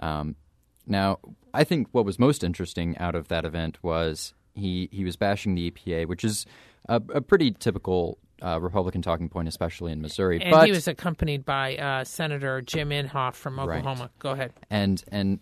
Um, 0.00 0.36
now, 0.86 1.18
I 1.52 1.64
think 1.64 1.88
what 1.92 2.04
was 2.04 2.18
most 2.18 2.44
interesting 2.44 2.96
out 2.98 3.14
of 3.14 3.28
that 3.28 3.44
event 3.44 3.78
was 3.82 4.34
he 4.54 4.88
he 4.92 5.04
was 5.04 5.16
bashing 5.16 5.54
the 5.54 5.70
EPA, 5.70 6.06
which 6.06 6.24
is 6.24 6.46
a, 6.88 6.96
a 7.14 7.20
pretty 7.20 7.52
typical. 7.52 8.18
Uh, 8.42 8.60
Republican 8.60 9.00
talking 9.00 9.28
point, 9.30 9.48
especially 9.48 9.90
in 9.90 10.02
Missouri, 10.02 10.38
And 10.42 10.50
but 10.50 10.66
he 10.66 10.72
was 10.72 10.86
accompanied 10.86 11.46
by 11.46 11.76
uh, 11.76 12.04
Senator 12.04 12.60
Jim 12.60 12.90
Inhofe 12.90 13.34
from 13.34 13.58
Oklahoma. 13.58 14.10
Go 14.18 14.32
ahead. 14.32 14.52
and 14.68 15.02
and 15.10 15.38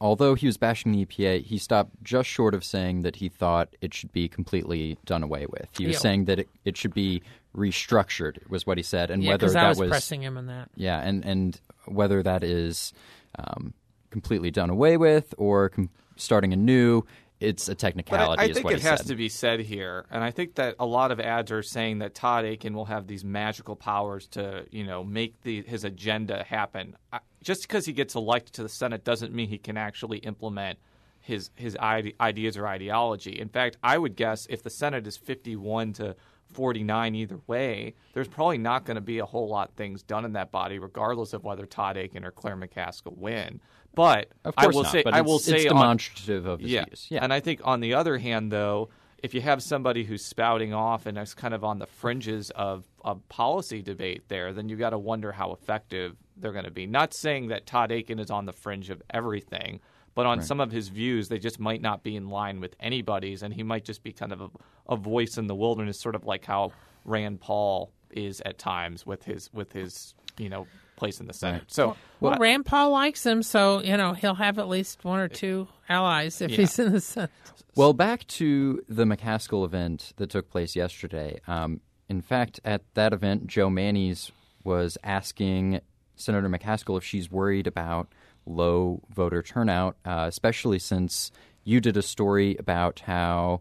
although 0.00 0.34
he 0.34 0.46
was 0.46 0.56
bashing 0.56 0.92
the 0.92 1.04
EPA, 1.04 1.44
he 1.44 1.58
stopped 1.58 1.90
just 2.02 2.28
short 2.28 2.54
of 2.54 2.64
saying 2.64 3.02
that 3.02 3.16
he 3.16 3.28
thought 3.28 3.74
it 3.80 3.92
should 3.94 4.12
be 4.12 4.28
completely 4.28 4.98
done 5.04 5.22
away 5.22 5.46
with. 5.46 5.68
He 5.76 5.86
was 5.86 5.94
Yeah. 5.94 6.00
saying 6.00 6.24
that 6.26 6.38
it, 6.40 6.48
it 6.64 6.76
should 6.76 6.94
be 6.94 7.22
restructured, 7.54 8.48
was 8.48 8.66
what 8.66 8.76
he 8.78 8.82
said, 8.82 9.10
and 9.10 9.22
Yeah, 9.22 9.30
whether 9.32 9.50
that 9.50 9.64
I 9.64 9.68
was, 9.70 9.78
was 9.80 9.88
pressing 9.90 10.22
him 10.22 10.36
on 10.38 10.46
that. 10.46 10.70
yeah, 10.76 11.00
and 11.00 11.24
and 11.24 11.60
whether 11.86 12.22
that 12.22 12.42
is 12.44 12.92
um, 13.38 13.74
completely 14.10 14.50
done 14.50 14.70
away 14.70 14.96
with 14.96 15.34
or 15.38 15.68
com- 15.70 15.90
starting 16.16 16.52
anew. 16.52 17.02
It's 17.40 17.68
a 17.68 17.72
But 17.72 17.78
technicality, 17.78 18.38
I, 18.38 18.44
I 18.44 18.48
is 18.48 18.56
think 18.58 18.70
it 18.70 18.82
has 18.82 18.98
said. 19.00 19.06
to 19.06 19.14
be 19.16 19.30
said 19.30 19.60
here, 19.60 20.04
and 20.10 20.22
I 20.22 20.30
think 20.30 20.56
that 20.56 20.74
a 20.78 20.84
lot 20.84 21.10
of 21.10 21.18
ads 21.20 21.50
are 21.50 21.62
saying 21.62 22.00
that 22.00 22.14
Todd 22.14 22.44
Akin 22.44 22.74
will 22.74 22.84
have 22.84 23.06
these 23.06 23.24
magical 23.24 23.76
powers 23.76 24.26
to, 24.32 24.66
you 24.70 24.84
know, 24.84 25.02
make 25.02 25.40
the, 25.40 25.62
his 25.62 25.84
agenda 25.84 26.44
happen. 26.44 26.96
I, 27.10 27.20
just 27.42 27.62
because 27.62 27.86
he 27.86 27.92
gets 27.92 28.14
elected 28.14 28.52
to 28.54 28.62
the 28.62 28.68
Senate 28.68 29.04
doesn't 29.04 29.32
mean 29.32 29.48
he 29.48 29.58
can 29.58 29.76
actually 29.76 30.18
implement 30.18 30.78
his 31.20 31.50
his 31.54 31.76
ide- 31.80 32.14
ideas 32.20 32.56
or 32.56 32.66
ideology. 32.66 33.38
In 33.38 33.48
fact, 33.48 33.76
I 33.82 33.98
would 33.98 34.16
guess 34.16 34.46
if 34.50 34.62
the 34.62 34.70
Senate 34.70 35.06
is 35.06 35.16
fifty-one 35.16 35.92
to 35.94 36.16
49 36.52 37.14
either 37.14 37.38
way, 37.46 37.94
there's 38.12 38.26
probably 38.26 38.58
not 38.58 38.84
going 38.84 38.96
to 38.96 39.00
be 39.00 39.20
a 39.20 39.24
whole 39.26 39.48
lot 39.48 39.68
of 39.68 39.74
things 39.76 40.02
done 40.02 40.24
in 40.24 40.32
that 40.32 40.50
body, 40.50 40.80
regardless 40.80 41.32
of 41.32 41.44
whether 41.44 41.64
Todd 41.64 41.96
Akin 41.96 42.24
or 42.24 42.32
Claire 42.32 42.56
McCaskill 42.56 43.16
win. 43.16 43.60
But 43.94 44.30
Of 44.44 44.54
I 44.56 44.64
course 44.64 44.74
will 44.74 44.82
not, 44.82 44.90
say, 44.92 45.02
I 45.06 45.20
will 45.20 45.36
it's, 45.36 45.44
say 45.44 45.56
it's 45.62 45.70
on- 45.72 45.76
demonstrative 45.80 46.46
of 46.46 46.58
his 46.58 46.70
yeah. 46.72 46.84
views. 46.86 47.06
Yeah, 47.08 47.20
And 47.22 47.32
I 47.32 47.38
think 47.38 47.60
on 47.62 47.78
the 47.78 47.94
other 47.94 48.18
hand, 48.18 48.50
though, 48.50 48.88
if 49.22 49.34
you 49.34 49.40
have 49.40 49.62
somebody 49.62 50.04
who's 50.04 50.24
spouting 50.24 50.72
off 50.72 51.06
and 51.06 51.18
is 51.18 51.34
kind 51.34 51.54
of 51.54 51.64
on 51.64 51.78
the 51.78 51.86
fringes 51.86 52.50
of, 52.50 52.84
a 53.02 53.14
policy 53.14 53.80
debate 53.80 54.24
there, 54.28 54.52
then 54.52 54.68
you've 54.68 54.78
got 54.78 54.90
to 54.90 54.98
wonder 54.98 55.32
how 55.32 55.52
effective 55.52 56.16
they're 56.36 56.52
going 56.52 56.66
to 56.66 56.70
be. 56.70 56.86
Not 56.86 57.14
saying 57.14 57.48
that 57.48 57.64
Todd 57.64 57.90
Akin 57.90 58.18
is 58.18 58.30
on 58.30 58.44
the 58.44 58.52
fringe 58.52 58.90
of 58.90 59.02
everything, 59.08 59.80
but 60.14 60.26
on 60.26 60.42
some 60.42 60.60
of 60.60 60.70
his 60.70 60.88
views, 60.88 61.26
they 61.26 61.38
just 61.38 61.58
might 61.58 61.80
not 61.80 62.02
be 62.02 62.14
in 62.14 62.28
line 62.28 62.60
with 62.60 62.76
anybody's, 62.78 63.42
and 63.42 63.54
he 63.54 63.62
might 63.62 63.86
just 63.86 64.02
be 64.02 64.12
kind 64.12 64.32
of 64.32 64.42
a, 64.42 64.50
a 64.90 64.96
voice 64.96 65.38
in 65.38 65.46
the 65.46 65.54
wilderness, 65.54 65.98
sort 65.98 66.14
of 66.14 66.26
like 66.26 66.44
how 66.44 66.72
Rand 67.06 67.40
Paul 67.40 67.90
is 68.10 68.42
at 68.44 68.58
times 68.58 69.06
with 69.06 69.22
his 69.22 69.48
with 69.54 69.72
his 69.72 70.14
you 70.36 70.48
know 70.48 70.66
place 71.00 71.18
in 71.18 71.26
the 71.26 71.32
Senate. 71.32 71.64
So 71.66 71.96
Well, 72.20 72.34
I- 72.34 72.38
Rand 72.38 72.66
Paul 72.66 72.90
likes 72.90 73.26
him, 73.26 73.42
so 73.42 73.82
you 73.82 73.96
know 73.96 74.12
he'll 74.12 74.34
have 74.36 74.58
at 74.60 74.68
least 74.68 75.04
one 75.04 75.18
or 75.18 75.26
two 75.28 75.66
allies 75.88 76.40
if 76.40 76.52
Yeah. 76.52 76.58
he's 76.58 76.78
in 76.78 76.92
the 76.92 77.00
Senate. 77.00 77.30
Well, 77.74 77.92
back 77.92 78.26
to 78.28 78.82
the 78.88 79.04
McCaskill 79.04 79.64
event 79.64 80.12
that 80.16 80.30
took 80.30 80.48
place 80.50 80.76
yesterday. 80.76 81.40
Um, 81.48 81.80
in 82.08 82.20
fact, 82.20 82.60
at 82.64 82.82
that 82.94 83.12
event, 83.12 83.46
Joe 83.48 83.70
Mannies 83.70 84.30
was 84.64 84.96
asking 85.02 85.80
Senator 86.16 86.48
McCaskill 86.48 86.98
if 86.98 87.04
she's 87.04 87.30
worried 87.30 87.66
about 87.66 88.08
low 88.46 89.00
voter 89.14 89.42
turnout, 89.42 89.96
uh, 90.04 90.26
especially 90.28 90.78
since 90.78 91.30
you 91.64 91.80
did 91.80 91.96
a 91.96 92.02
story 92.02 92.56
about 92.58 93.00
how 93.00 93.60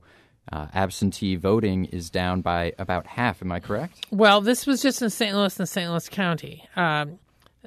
uh, 0.51 0.65
absentee 0.74 1.36
voting 1.36 1.86
is 1.86 2.10
down 2.10 2.41
by 2.41 2.74
about 2.79 3.05
half. 3.05 3.41
Am 3.43 3.51
I 3.51 3.60
correct? 3.60 4.08
Well, 4.10 4.41
this 4.41 4.65
was 4.65 4.81
just 4.81 5.01
in 5.03 5.12
St. 5.12 5.36
Louis 5.36 5.60
and 5.60 5.69
St. 5.69 5.89
Louis 5.91 6.10
County. 6.10 6.67
Um, 6.75 7.19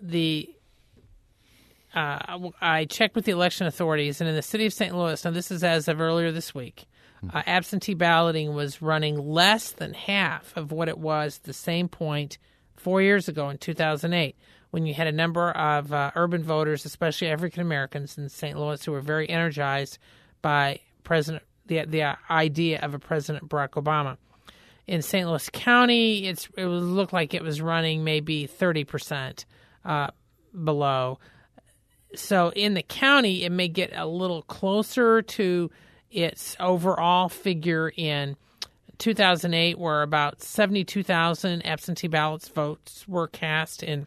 the 0.03 0.49
uh, 1.95 2.51
I 2.61 2.87
checked 2.87 3.15
with 3.15 3.27
the 3.27 3.33
election 3.33 3.67
authorities, 3.67 4.21
and 4.21 4.29
in 4.29 4.35
the 4.35 4.43
city 4.43 4.67
of 4.67 4.73
St. 4.73 4.97
Louis, 4.97 5.23
now 5.25 5.31
this 5.31 5.51
is 5.51 5.63
as 5.63 5.89
of 5.89 6.01
earlier 6.01 6.33
this 6.33 6.55
week, 6.55 6.87
uh, 7.33 7.43
absentee 7.47 7.95
balloting 7.95 8.55
was 8.55 8.81
running 8.81 9.19
less 9.19 9.71
than 9.71 9.93
half 9.93 10.57
of 10.57 10.73
what 10.73 10.89
it 10.89 10.99
was 10.99 11.39
at 11.39 11.45
the 11.45 11.53
same 11.53 11.89
point 11.89 12.39
four 12.77 13.03
years 13.03 13.29
ago 13.29 13.49
in 13.51 13.59
2008, 13.59 14.35
when 14.71 14.87
you 14.87 14.95
had 14.95 15.07
a 15.07 15.13
number 15.13 15.51
of 15.51 15.93
uh, 15.93 16.11
urban 16.17 16.43
voters, 16.43 16.87
especially 16.87 17.29
African 17.29 17.61
Americans 17.61 18.17
in 18.17 18.29
St. 18.29 18.59
Louis, 18.59 18.83
who 18.83 18.93
were 18.93 19.03
very 19.03 19.29
energized 19.29 19.99
by 20.41 20.81
President 21.05 21.43
the 21.67 21.85
the 21.85 22.17
idea 22.31 22.81
of 22.81 22.95
a 22.95 22.99
President 22.99 23.49
Barack 23.49 23.71
Obama 23.71 24.17
in 24.87 25.03
St. 25.03 25.29
Louis 25.29 25.49
County, 25.51 26.27
it's 26.27 26.49
it 26.57 26.67
looked 26.67 27.13
like 27.13 27.35
it 27.35 27.43
was 27.43 27.61
running 27.61 28.03
maybe 28.03 28.47
thirty 28.47 28.85
percent 28.85 29.45
uh, 29.85 30.09
below. 30.65 31.19
So 32.15 32.53
in 32.55 32.75
the 32.75 32.83
county, 32.83 33.45
it 33.45 33.53
may 33.53 33.69
get 33.69 33.93
a 33.95 34.07
little 34.07 34.43
closer 34.43 35.23
to 35.23 35.71
its 36.11 36.57
overall 36.61 37.29
figure 37.29 37.93
in 37.97 38.37
2008, 38.99 39.79
where 39.79 40.03
about 40.03 40.43
72,000 40.43 41.67
absentee 41.67 42.09
ballots 42.09 42.49
votes 42.49 43.09
were 43.09 43.27
cast 43.27 43.83
in 43.83 44.07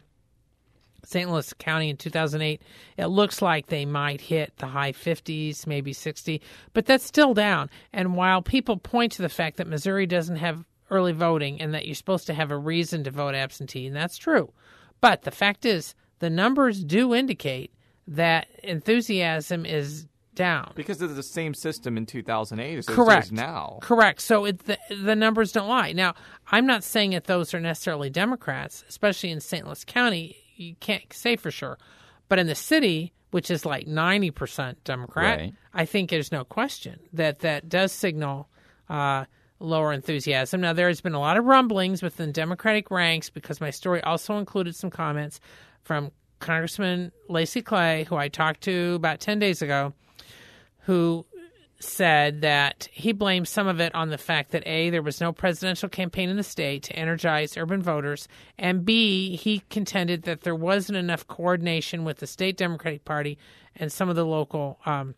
St. 1.04 1.30
Louis 1.30 1.52
County 1.54 1.90
in 1.90 1.96
2008. 1.96 2.62
It 2.96 3.06
looks 3.06 3.40
like 3.40 3.66
they 3.66 3.84
might 3.84 4.20
hit 4.20 4.56
the 4.56 4.66
high 4.66 4.92
50s, 4.92 5.66
maybe 5.66 5.92
60, 5.92 6.40
but 6.72 6.86
that's 6.86 7.04
still 7.04 7.34
down. 7.34 7.70
And 7.92 8.16
while 8.16 8.42
people 8.42 8.76
point 8.76 9.12
to 9.12 9.22
the 9.22 9.28
fact 9.28 9.56
that 9.58 9.68
Missouri 9.68 10.06
doesn't 10.06 10.36
have 10.36 10.64
early 10.90 11.12
voting 11.12 11.60
and 11.60 11.74
that 11.74 11.86
you're 11.86 11.94
supposed 11.94 12.26
to 12.28 12.34
have 12.34 12.50
a 12.50 12.58
reason 12.58 13.04
to 13.04 13.10
vote 13.10 13.34
absentee, 13.34 13.86
and 13.86 13.94
that's 13.94 14.16
true, 14.16 14.52
but 15.06 15.22
the 15.22 15.30
fact 15.30 15.64
is 15.64 15.94
the 16.18 16.30
numbers 16.30 16.82
do 16.82 17.14
indicate 17.14 17.72
that 18.08 18.48
enthusiasm 18.62 19.64
is 19.66 20.06
down. 20.34 20.72
because 20.74 21.00
it's 21.00 21.14
the 21.14 21.22
same 21.22 21.54
system 21.54 21.96
in 21.96 22.04
2008 22.06 22.78
as 22.78 22.88
it 22.88 22.92
Correct. 22.92 23.26
is 23.26 23.32
now. 23.32 23.78
Correct. 23.82 24.20
So 24.20 24.44
it, 24.44 24.58
the, 24.66 24.78
the 24.90 25.16
numbers 25.16 25.52
don't 25.52 25.68
lie. 25.68 25.92
Now, 25.92 26.14
I'm 26.50 26.66
not 26.66 26.84
saying 26.84 27.12
that 27.12 27.24
those 27.24 27.54
are 27.54 27.60
necessarily 27.60 28.10
Democrats, 28.10 28.84
especially 28.88 29.30
in 29.30 29.40
St. 29.40 29.64
Louis 29.64 29.84
County. 29.84 30.36
You 30.56 30.74
can't 30.80 31.10
say 31.12 31.36
for 31.36 31.50
sure. 31.50 31.78
But 32.28 32.38
in 32.38 32.46
the 32.48 32.54
city, 32.54 33.12
which 33.30 33.50
is 33.50 33.64
like 33.64 33.86
90% 33.86 34.76
Democrat, 34.84 35.38
Right. 35.38 35.54
I 35.72 35.84
think 35.86 36.10
there's 36.10 36.32
no 36.32 36.44
question 36.44 37.00
that 37.12 37.38
that 37.40 37.68
does 37.68 37.92
signal 37.92 38.48
uh, 38.90 39.24
lower 39.58 39.92
enthusiasm. 39.92 40.60
Now, 40.60 40.72
there 40.72 40.88
has 40.88 41.00
been 41.00 41.14
a 41.14 41.20
lot 41.20 41.36
of 41.36 41.44
rumblings 41.44 42.02
within 42.02 42.32
Democratic 42.32 42.90
ranks 42.90 43.30
because 43.30 43.60
my 43.60 43.70
story 43.70 44.02
also 44.02 44.38
included 44.38 44.76
some 44.76 44.90
comments 44.90 45.40
from 45.82 46.10
Congressman 46.40 47.12
Lacy 47.28 47.62
Clay, 47.62 48.04
who 48.04 48.16
I 48.16 48.28
talked 48.28 48.62
to 48.62 48.94
about 48.94 49.20
10 49.20 49.38
days 49.38 49.62
ago, 49.62 49.94
who 50.80 51.24
said 51.78 52.40
that 52.40 52.88
he 52.92 53.12
blames 53.12 53.50
some 53.50 53.66
of 53.66 53.80
it 53.80 53.94
on 53.94 54.08
the 54.08 54.18
fact 54.18 54.52
that 54.52 54.66
A, 54.66 54.90
there 54.90 55.02
was 55.02 55.20
no 55.20 55.32
presidential 55.32 55.88
campaign 55.88 56.30
in 56.30 56.36
the 56.36 56.42
state 56.42 56.84
to 56.84 56.96
energize 56.96 57.56
urban 57.56 57.82
voters, 57.82 58.28
and 58.58 58.84
B, 58.84 59.36
he 59.36 59.62
contended 59.70 60.22
that 60.22 60.42
there 60.42 60.54
wasn't 60.54 60.96
enough 60.96 61.26
coordination 61.26 62.04
with 62.04 62.18
the 62.18 62.26
state 62.26 62.56
Democratic 62.56 63.04
Party 63.04 63.38
and 63.74 63.92
some 63.92 64.08
of 64.08 64.16
the 64.16 64.24
local 64.24 64.78
um, 64.86 65.14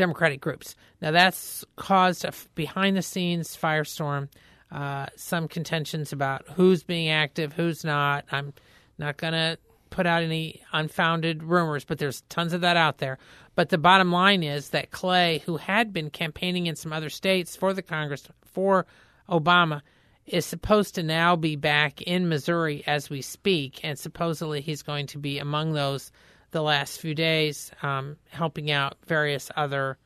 Democratic 0.00 0.40
groups. 0.40 0.74
Now, 1.00 1.10
that's 1.10 1.64
caused 1.76 2.24
a 2.24 2.32
behind 2.54 2.96
the 2.96 3.02
scenes 3.02 3.56
firestorm, 3.56 4.28
uh, 4.72 5.06
some 5.16 5.46
contentions 5.46 6.12
about 6.12 6.44
who's 6.54 6.82
being 6.82 7.10
active, 7.10 7.52
who's 7.52 7.84
not. 7.84 8.24
I'm 8.32 8.52
not 8.98 9.16
going 9.16 9.34
to 9.34 9.58
put 9.90 10.06
out 10.06 10.22
any 10.22 10.62
unfounded 10.72 11.42
rumors, 11.42 11.84
but 11.84 11.98
there's 11.98 12.22
tons 12.22 12.52
of 12.52 12.62
that 12.62 12.76
out 12.76 12.98
there. 12.98 13.18
But 13.54 13.68
the 13.68 13.78
bottom 13.78 14.10
line 14.10 14.42
is 14.42 14.70
that 14.70 14.90
Clay, 14.90 15.42
who 15.44 15.56
had 15.56 15.92
been 15.92 16.10
campaigning 16.10 16.66
in 16.66 16.76
some 16.76 16.92
other 16.92 17.10
states 17.10 17.56
for 17.56 17.74
the 17.74 17.82
Congress 17.82 18.26
for 18.52 18.86
Obama, 19.28 19.82
is 20.26 20.46
supposed 20.46 20.94
to 20.94 21.02
now 21.02 21.36
be 21.36 21.56
back 21.56 22.00
in 22.02 22.28
Missouri 22.28 22.84
as 22.86 23.10
we 23.10 23.20
speak, 23.20 23.80
and 23.82 23.98
supposedly 23.98 24.60
he's 24.60 24.82
going 24.82 25.08
to 25.08 25.18
be 25.18 25.38
among 25.38 25.72
those 25.72 26.12
the 26.50 26.62
last 26.62 27.00
few 27.00 27.14
days, 27.14 27.70
um, 27.82 28.16
helping 28.28 28.70
out 28.70 28.96
various 29.06 29.50
other 29.56 29.98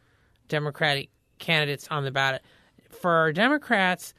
Democratic 0.49 1.09
candidates 1.39 1.89
on 1.91 2.05
the 2.05 2.11
ballot. 2.11 2.43
For 2.91 3.33
Democrats, 3.33 4.15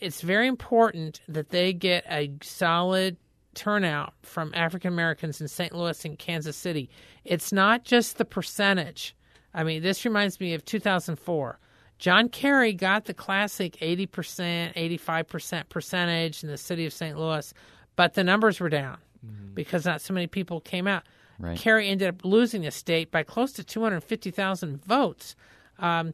it's 0.00 0.20
very 0.22 0.46
important 0.46 1.20
that 1.28 1.50
they 1.50 1.72
get 1.72 2.04
a 2.10 2.32
solid 2.42 3.16
turnout 3.54 4.14
from 4.22 4.52
African 4.54 4.92
Americans 4.92 5.40
in 5.40 5.48
St. 5.48 5.74
Louis 5.74 6.04
and 6.04 6.18
Kansas 6.18 6.56
City. 6.56 6.88
It's 7.24 7.52
not 7.52 7.84
just 7.84 8.18
the 8.18 8.24
percentage. 8.24 9.14
I 9.52 9.64
mean, 9.64 9.82
this 9.82 10.04
reminds 10.04 10.40
me 10.40 10.54
of 10.54 10.64
2004. 10.64 11.58
John 11.98 12.28
Kerry 12.30 12.72
got 12.72 13.04
the 13.04 13.12
classic 13.12 13.76
80%, 13.76 14.74
85% 14.74 15.68
percentage 15.68 16.42
in 16.42 16.48
the 16.48 16.56
city 16.56 16.86
of 16.86 16.94
St. 16.94 17.18
Louis, 17.18 17.52
but 17.94 18.14
the 18.14 18.24
numbers 18.24 18.58
were 18.58 18.70
down 18.70 18.96
mm-hmm. 19.24 19.52
because 19.52 19.84
not 19.84 20.00
so 20.00 20.14
many 20.14 20.26
people 20.26 20.60
came 20.60 20.86
out. 20.86 21.02
Right. 21.40 21.58
Kerry 21.58 21.88
ended 21.88 22.08
up 22.08 22.24
losing 22.24 22.62
the 22.62 22.70
state 22.70 23.10
by 23.10 23.22
close 23.22 23.52
to 23.52 23.64
250,000 23.64 24.84
votes. 24.84 25.34
Um, 25.78 26.12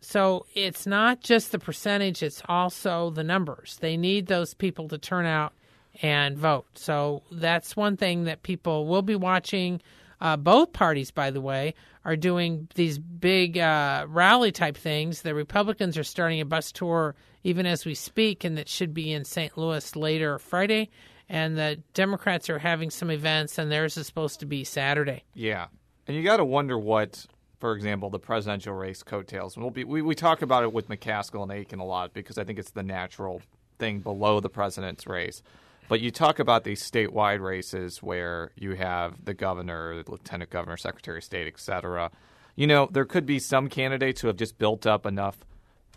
so 0.00 0.46
it's 0.54 0.86
not 0.86 1.20
just 1.20 1.50
the 1.50 1.58
percentage, 1.58 2.22
it's 2.22 2.42
also 2.48 3.10
the 3.10 3.24
numbers. 3.24 3.78
They 3.80 3.96
need 3.96 4.26
those 4.26 4.54
people 4.54 4.88
to 4.88 4.98
turn 4.98 5.24
out 5.24 5.54
and 6.02 6.36
vote. 6.36 6.66
So 6.74 7.22
that's 7.32 7.74
one 7.74 7.96
thing 7.96 8.24
that 8.24 8.42
people 8.42 8.86
will 8.86 9.02
be 9.02 9.16
watching. 9.16 9.80
Uh, 10.20 10.36
both 10.36 10.72
parties, 10.72 11.10
by 11.10 11.30
the 11.30 11.40
way, 11.40 11.74
are 12.04 12.16
doing 12.16 12.68
these 12.74 12.98
big 12.98 13.58
uh, 13.58 14.06
rally 14.08 14.52
type 14.52 14.76
things. 14.76 15.22
The 15.22 15.34
Republicans 15.34 15.96
are 15.98 16.04
starting 16.04 16.40
a 16.40 16.44
bus 16.44 16.70
tour 16.70 17.14
even 17.42 17.64
as 17.64 17.84
we 17.84 17.94
speak, 17.94 18.44
and 18.44 18.58
that 18.58 18.68
should 18.68 18.92
be 18.92 19.12
in 19.12 19.24
St. 19.24 19.56
Louis 19.56 19.96
later 19.96 20.38
Friday. 20.38 20.90
And 21.28 21.58
the 21.58 21.82
Democrats 21.92 22.48
are 22.48 22.58
having 22.58 22.90
some 22.90 23.10
events, 23.10 23.58
and 23.58 23.70
theirs 23.70 23.96
is 23.96 24.06
supposed 24.06 24.40
to 24.40 24.46
be 24.46 24.62
Saturday. 24.62 25.24
Yeah. 25.34 25.66
And 26.06 26.16
you 26.16 26.22
got 26.22 26.36
to 26.36 26.44
wonder 26.44 26.78
what 26.78 27.26
for 27.58 27.74
example, 27.74 28.10
the 28.10 28.18
presidential 28.18 28.74
race 28.74 29.02
coattails. 29.02 29.56
And 29.56 29.64
we'll 29.64 29.70
be, 29.70 29.84
we, 29.84 30.02
we 30.02 30.14
talk 30.14 30.42
about 30.42 30.62
it 30.62 30.72
with 30.72 30.88
McCaskill 30.88 31.42
and 31.42 31.52
Akin 31.52 31.78
a 31.78 31.84
lot 31.84 32.12
because 32.12 32.38
I 32.38 32.44
think 32.44 32.58
it's 32.58 32.70
the 32.70 32.82
natural 32.82 33.42
thing 33.78 34.00
below 34.00 34.40
the 34.40 34.48
president's 34.48 35.06
race. 35.06 35.42
But 35.88 36.00
you 36.00 36.10
talk 36.10 36.38
about 36.38 36.64
these 36.64 36.82
statewide 36.82 37.40
races 37.40 38.02
where 38.02 38.50
you 38.56 38.74
have 38.74 39.24
the 39.24 39.34
governor, 39.34 40.02
the 40.02 40.10
lieutenant 40.10 40.50
governor, 40.50 40.76
secretary 40.76 41.18
of 41.18 41.24
state, 41.24 41.46
et 41.46 41.58
cetera. 41.58 42.10
You 42.56 42.66
know, 42.66 42.88
there 42.90 43.04
could 43.04 43.24
be 43.24 43.38
some 43.38 43.68
candidates 43.68 44.20
who 44.20 44.26
have 44.26 44.36
just 44.36 44.58
built 44.58 44.86
up 44.86 45.06
enough 45.06 45.38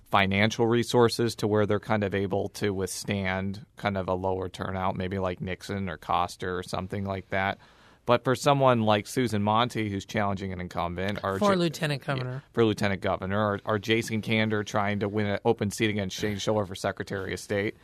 financial 0.09 0.65
resources 0.65 1.35
to 1.35 1.47
where 1.47 1.65
they're 1.65 1.79
kind 1.79 2.03
of 2.03 2.15
able 2.15 2.49
to 2.49 2.73
withstand 2.73 3.65
kind 3.77 3.97
of 3.97 4.07
a 4.07 4.13
lower 4.13 4.49
turnout, 4.49 4.95
maybe 4.95 5.19
like 5.19 5.41
Nixon 5.41 5.89
or 5.89 5.97
Koster 5.97 6.57
or 6.57 6.63
something 6.63 7.05
like 7.05 7.29
that. 7.29 7.59
But 8.05 8.23
for 8.23 8.33
someone 8.33 8.81
like 8.81 9.05
Susan 9.05 9.43
Montee, 9.43 9.89
who's 9.89 10.05
challenging 10.05 10.51
an 10.51 10.59
incumbent, 10.59 11.19
or 11.23 11.37
for 11.37 11.53
J- 11.53 11.59
lieutenant 11.59 12.03
governor, 12.03 12.43
for 12.53 12.65
lieutenant 12.65 13.01
governor, 13.01 13.39
or, 13.39 13.59
or, 13.65 13.77
Jason 13.77 14.23
Kander 14.23 14.65
trying 14.65 15.01
to 15.01 15.07
win 15.07 15.27
an 15.27 15.39
open 15.45 15.69
seat 15.69 15.91
against 15.91 16.17
Shane 16.17 16.37
Schoeller 16.37 16.67
for 16.67 16.73
Secretary 16.73 17.33
of 17.33 17.39
State, 17.39 17.75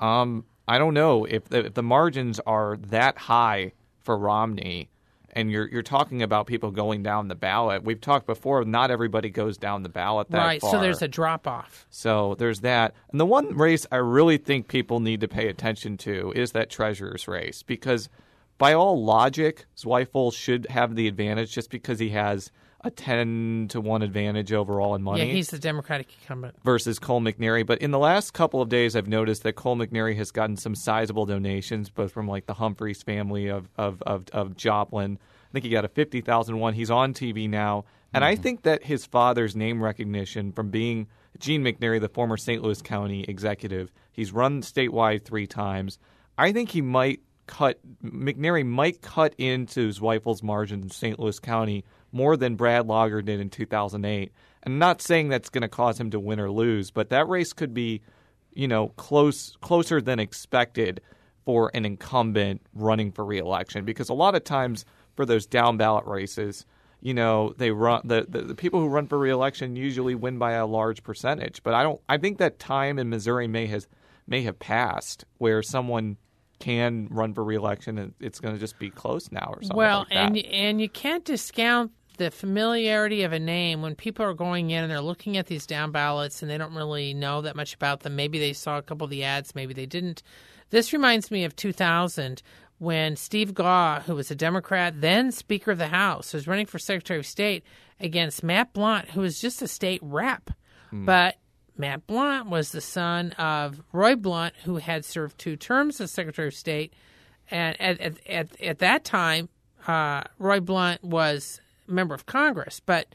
um, 0.00 0.44
I 0.66 0.78
don't 0.78 0.94
know 0.94 1.26
if 1.26 1.44
the, 1.44 1.66
if 1.66 1.74
the 1.74 1.82
margins 1.82 2.40
are 2.40 2.78
that 2.88 3.18
high 3.18 3.72
for 4.00 4.16
Romney 4.16 4.88
and 5.36 5.50
you're 5.50 5.68
you're 5.68 5.82
talking 5.82 6.22
about 6.22 6.46
people 6.46 6.70
going 6.72 7.02
down 7.02 7.28
the 7.28 7.34
ballot. 7.34 7.84
We've 7.84 8.00
talked 8.00 8.26
before. 8.26 8.64
Not 8.64 8.90
everybody 8.90 9.28
goes 9.28 9.58
down 9.58 9.82
the 9.82 9.90
ballot 9.90 10.30
that 10.30 10.38
right. 10.38 10.60
Far. 10.60 10.72
So 10.72 10.80
there's 10.80 11.02
a 11.02 11.08
drop 11.08 11.46
off. 11.46 11.86
So 11.90 12.34
there's 12.38 12.60
that. 12.60 12.94
And 13.10 13.20
the 13.20 13.26
one 13.26 13.54
race 13.54 13.86
I 13.92 13.96
really 13.96 14.38
think 14.38 14.66
people 14.66 14.98
need 14.98 15.20
to 15.20 15.28
pay 15.28 15.48
attention 15.48 15.98
to 15.98 16.32
is 16.34 16.52
that 16.52 16.70
treasurer's 16.70 17.28
race 17.28 17.62
because 17.62 18.08
by 18.56 18.72
all 18.72 19.04
logic, 19.04 19.66
Zweifel 19.76 20.32
should 20.32 20.66
have 20.70 20.96
the 20.96 21.06
advantage 21.06 21.52
just 21.52 21.70
because 21.70 21.98
he 21.98 22.08
has 22.08 22.50
a 22.86 22.90
10 22.90 23.66
to 23.70 23.80
1 23.80 24.02
advantage 24.02 24.52
overall 24.52 24.94
in 24.94 25.02
money. 25.02 25.26
Yeah, 25.26 25.32
he's 25.32 25.48
the 25.48 25.58
Democratic 25.58 26.08
incumbent. 26.20 26.54
Versus 26.64 26.98
Cole 26.98 27.20
McNary. 27.20 27.66
But 27.66 27.78
in 27.78 27.90
the 27.90 27.98
last 27.98 28.32
couple 28.32 28.62
of 28.62 28.68
days, 28.68 28.96
I've 28.96 29.08
noticed 29.08 29.42
that 29.42 29.54
Cole 29.54 29.76
McNary 29.76 30.16
has 30.16 30.30
gotten 30.30 30.56
some 30.56 30.74
sizable 30.74 31.26
donations, 31.26 31.90
both 31.90 32.12
from 32.12 32.28
like 32.28 32.46
the 32.46 32.54
Humphreys 32.54 33.02
family 33.02 33.48
of, 33.48 33.68
of, 33.76 34.02
of, 34.02 34.24
of 34.32 34.56
Joplin. 34.56 35.18
I 35.20 35.52
think 35.52 35.64
he 35.64 35.70
got 35.70 35.84
a 35.84 35.88
50,000 35.88 36.58
one. 36.58 36.74
He's 36.74 36.90
on 36.90 37.14
TV 37.14 37.48
now. 37.48 37.84
And 38.12 38.22
mm-hmm. 38.22 38.32
I 38.32 38.36
think 38.36 38.62
that 38.62 38.84
his 38.84 39.04
father's 39.04 39.54
name 39.54 39.82
recognition 39.82 40.52
from 40.52 40.70
being 40.70 41.08
Gene 41.38 41.62
McNary, 41.62 42.00
the 42.00 42.08
former 42.08 42.36
St. 42.36 42.62
Louis 42.62 42.80
County 42.82 43.24
executive, 43.24 43.92
he's 44.12 44.32
run 44.32 44.62
statewide 44.62 45.24
three 45.24 45.46
times. 45.46 45.98
I 46.38 46.52
think 46.52 46.70
he 46.70 46.82
might 46.82 47.20
cut 47.46 47.78
McNary 48.02 48.66
might 48.66 49.00
cut 49.02 49.34
into 49.38 49.90
Zweifel's 49.90 50.42
margin 50.42 50.82
in 50.82 50.90
St. 50.90 51.18
Louis 51.18 51.38
County 51.38 51.84
more 52.16 52.36
than 52.36 52.56
Brad 52.56 52.86
Lager 52.86 53.22
did 53.22 53.40
in 53.40 53.50
2008. 53.50 54.32
And 54.62 54.74
I'm 54.74 54.78
not 54.78 55.02
saying 55.02 55.28
that's 55.28 55.50
going 55.50 55.62
to 55.62 55.68
cause 55.68 56.00
him 56.00 56.10
to 56.10 56.18
win 56.18 56.40
or 56.40 56.50
lose, 56.50 56.90
but 56.90 57.10
that 57.10 57.28
race 57.28 57.52
could 57.52 57.74
be, 57.74 58.02
you 58.52 58.66
know, 58.66 58.88
close 58.96 59.56
closer 59.60 60.00
than 60.00 60.18
expected 60.18 61.00
for 61.44 61.70
an 61.74 61.84
incumbent 61.84 62.62
running 62.74 63.12
for 63.12 63.24
reelection 63.24 63.84
because 63.84 64.08
a 64.08 64.14
lot 64.14 64.34
of 64.34 64.42
times 64.42 64.84
for 65.14 65.24
those 65.24 65.46
down 65.46 65.76
ballot 65.76 66.04
races, 66.06 66.66
you 67.00 67.14
know, 67.14 67.54
they 67.56 67.70
run 67.70 68.00
the, 68.04 68.26
the, 68.28 68.42
the 68.42 68.54
people 68.54 68.80
who 68.80 68.88
run 68.88 69.06
for 69.06 69.18
reelection 69.18 69.76
usually 69.76 70.14
win 70.14 70.38
by 70.38 70.52
a 70.52 70.66
large 70.66 71.02
percentage. 71.04 71.62
But 71.62 71.74
I 71.74 71.82
don't 71.82 72.00
I 72.08 72.18
think 72.18 72.38
that 72.38 72.58
time 72.58 72.98
in 72.98 73.08
Missouri 73.08 73.46
may 73.46 73.66
has 73.66 73.86
may 74.26 74.42
have 74.42 74.58
passed 74.58 75.24
where 75.38 75.62
someone 75.62 76.16
can 76.58 77.08
run 77.10 77.34
for 77.34 77.44
reelection, 77.44 77.98
and 77.98 78.14
it's 78.20 78.40
going 78.40 78.54
to 78.54 78.60
just 78.60 78.78
be 78.78 78.90
close 78.90 79.30
now 79.30 79.52
or 79.54 79.62
something. 79.62 79.76
Well, 79.76 80.00
like 80.00 80.16
and 80.16 80.36
and 80.38 80.80
you 80.80 80.88
can't 80.88 81.24
discount 81.24 81.92
the 82.16 82.30
familiarity 82.30 83.22
of 83.22 83.32
a 83.32 83.38
name 83.38 83.82
when 83.82 83.94
people 83.94 84.24
are 84.24 84.34
going 84.34 84.70
in 84.70 84.82
and 84.82 84.90
they're 84.90 85.00
looking 85.00 85.36
at 85.36 85.46
these 85.46 85.66
down 85.66 85.90
ballots 85.92 86.42
and 86.42 86.50
they 86.50 86.58
don't 86.58 86.74
really 86.74 87.14
know 87.14 87.42
that 87.42 87.56
much 87.56 87.74
about 87.74 88.00
them. 88.00 88.16
Maybe 88.16 88.38
they 88.38 88.52
saw 88.52 88.78
a 88.78 88.82
couple 88.82 89.04
of 89.04 89.10
the 89.10 89.24
ads, 89.24 89.54
maybe 89.54 89.74
they 89.74 89.86
didn't. 89.86 90.22
This 90.70 90.92
reminds 90.92 91.30
me 91.30 91.44
of 91.44 91.54
2000 91.54 92.42
when 92.78 93.16
Steve 93.16 93.54
Gaw, 93.54 94.00
who 94.00 94.14
was 94.14 94.30
a 94.30 94.34
Democrat, 94.34 95.00
then 95.00 95.32
Speaker 95.32 95.70
of 95.70 95.78
the 95.78 95.88
House, 95.88 96.34
was 96.34 96.46
running 96.46 96.66
for 96.66 96.78
Secretary 96.78 97.18
of 97.18 97.26
State 97.26 97.64
against 98.00 98.42
Matt 98.42 98.72
Blunt, 98.72 99.10
who 99.10 99.20
was 99.20 99.40
just 99.40 99.62
a 99.62 99.68
state 99.68 100.00
rep. 100.02 100.50
Mm. 100.92 101.06
But 101.06 101.36
Matt 101.78 102.06
Blunt 102.06 102.48
was 102.48 102.72
the 102.72 102.80
son 102.80 103.32
of 103.32 103.82
Roy 103.92 104.16
Blunt, 104.16 104.54
who 104.64 104.76
had 104.76 105.04
served 105.04 105.38
two 105.38 105.56
terms 105.56 106.00
as 106.00 106.10
Secretary 106.10 106.48
of 106.48 106.54
State. 106.54 106.92
And 107.50 107.80
at, 107.80 108.00
at, 108.00 108.26
at, 108.26 108.60
at 108.60 108.78
that 108.80 109.04
time, 109.04 109.48
uh, 109.86 110.24
Roy 110.38 110.60
Blunt 110.60 111.02
was 111.02 111.60
member 111.88 112.14
of 112.14 112.26
Congress, 112.26 112.80
but 112.80 113.14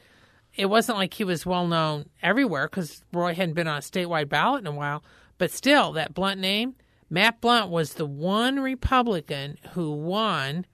it 0.55 0.65
wasn't 0.65 0.97
like 0.97 1.13
he 1.13 1.23
was 1.23 1.45
well 1.45 1.67
known 1.67 2.09
everywhere 2.21 2.67
because 2.67 3.03
Roy 3.13 3.33
hadn't 3.33 3.53
been 3.53 3.67
on 3.67 3.77
a 3.77 3.81
statewide 3.81 4.29
ballot 4.29 4.61
in 4.61 4.67
a 4.67 4.71
while. 4.71 5.03
But 5.37 5.51
still, 5.51 5.93
that 5.93 6.13
Blunt 6.13 6.39
name, 6.39 6.75
Matt 7.09 7.41
Blunt 7.41 7.69
was 7.69 7.93
the 7.93 8.05
one 8.05 8.59
Republican 8.59 9.57
who 9.71 9.91
won, 9.91 10.65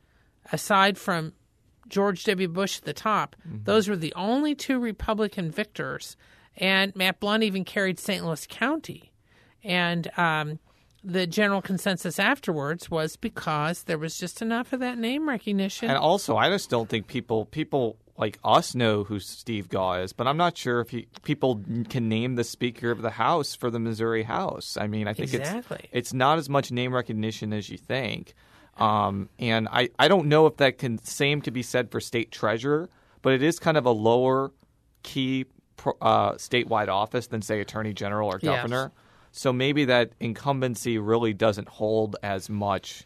aside 0.52 0.98
from 0.98 1.34
George 1.88 2.24
W. 2.26 2.48
Bush 2.48 2.80
at 2.80 2.86
the 2.86 2.94
top. 2.94 3.36
Mm-hmm. 3.48 3.64
Those 3.64 3.88
were 3.88 3.96
the 3.96 4.14
only 4.16 4.56
two 4.56 4.80
Republican 4.80 5.52
victors 5.52 6.18
and 6.58 6.96
Matt 6.96 7.20
Blunt 7.20 7.44
even 7.44 7.64
carried 7.64 8.00
St. 8.00 8.26
Louis 8.26 8.48
County. 8.50 9.12
And 9.64 10.10
um, 10.18 10.60
the 11.08 11.26
general 11.26 11.62
consensus 11.62 12.20
afterwards 12.20 12.92
was 12.92 13.16
because 13.16 13.84
there 13.84 13.98
was 13.98 14.18
just 14.18 14.42
enough 14.42 14.74
of 14.74 14.82
that 14.82 14.98
name 14.98 15.28
recognition. 15.28 15.90
And 15.90 15.98
also, 15.98 16.36
I 16.36 16.50
just 16.50 16.70
don't 16.70 16.90
think 16.90 17.08
people 17.08 17.46
people 17.46 17.98
like 18.18 18.40
us 18.44 18.76
know 18.76 19.04
who 19.04 19.20
Steve 19.20 19.70
Gaw 19.70 20.02
is, 20.02 20.12
but 20.12 20.28
I'm 20.28 20.38
not 20.38 20.58
sure 20.58 20.82
if 20.82 20.90
he, 20.90 21.08
people 21.22 21.62
can 21.88 22.10
name 22.10 22.36
the 22.36 22.44
Speaker 22.44 22.92
of 22.92 23.02
the 23.02 23.12
House 23.12 23.56
for 23.56 23.70
the 23.70 23.80
Missouri 23.80 24.24
House. 24.24 24.76
I 24.80 24.88
mean, 24.88 25.08
I 25.08 25.14
think 25.14 25.34
exactly. 25.34 25.80
it's 25.84 26.10
it's 26.10 26.14
not 26.14 26.40
as 26.40 26.50
much 26.50 26.72
name 26.72 26.94
recognition 26.94 27.54
as 27.54 27.70
you 27.70 27.78
think. 27.78 28.34
Um, 28.78 29.30
and 29.40 29.68
I, 29.72 29.90
I 29.98 30.08
don't 30.08 30.28
know 30.28 30.46
if 30.46 30.58
that 30.58 30.78
can 30.78 30.98
same 31.00 31.42
to 31.44 31.52
be 31.52 31.64
said 31.64 31.90
for 31.90 32.00
state 32.00 32.32
treasurer, 32.32 32.90
but 33.22 33.34
it 33.34 33.42
is 33.42 33.60
kind 33.60 33.78
of 33.78 33.86
a 33.86 33.92
lower 33.92 34.52
key 35.04 35.46
uh, 36.02 36.34
statewide 36.34 36.90
office 36.90 37.28
than 37.28 37.42
say 37.42 37.62
attorney 37.62 37.94
general 37.94 38.30
or 38.30 38.40
governor. 38.40 38.92
Yes. 38.94 39.04
So 39.38 39.54
maybe 39.54 39.86
that 39.86 40.12
incumbency 40.20 40.98
really 40.98 41.34
doesn't 41.34 41.70
hold 41.70 42.16
as 42.24 42.50
much 42.50 43.04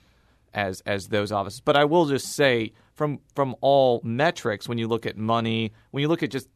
as 0.54 0.82
as 0.86 1.08
those 1.08 1.32
offices. 1.32 1.62
But 1.62 1.78
I 1.78 1.86
will 1.86 2.06
just 2.06 2.34
say 2.34 2.74
from 2.94 3.20
from 3.36 3.56
all 3.62 4.02
metrics, 4.04 4.68
when 4.68 4.78
you 4.78 4.88
look 4.88 5.06
at 5.06 5.18
money, 5.18 5.72
when 5.92 6.02
you 6.02 6.08
look 6.08 6.24
at 6.24 6.32
just 6.32 6.48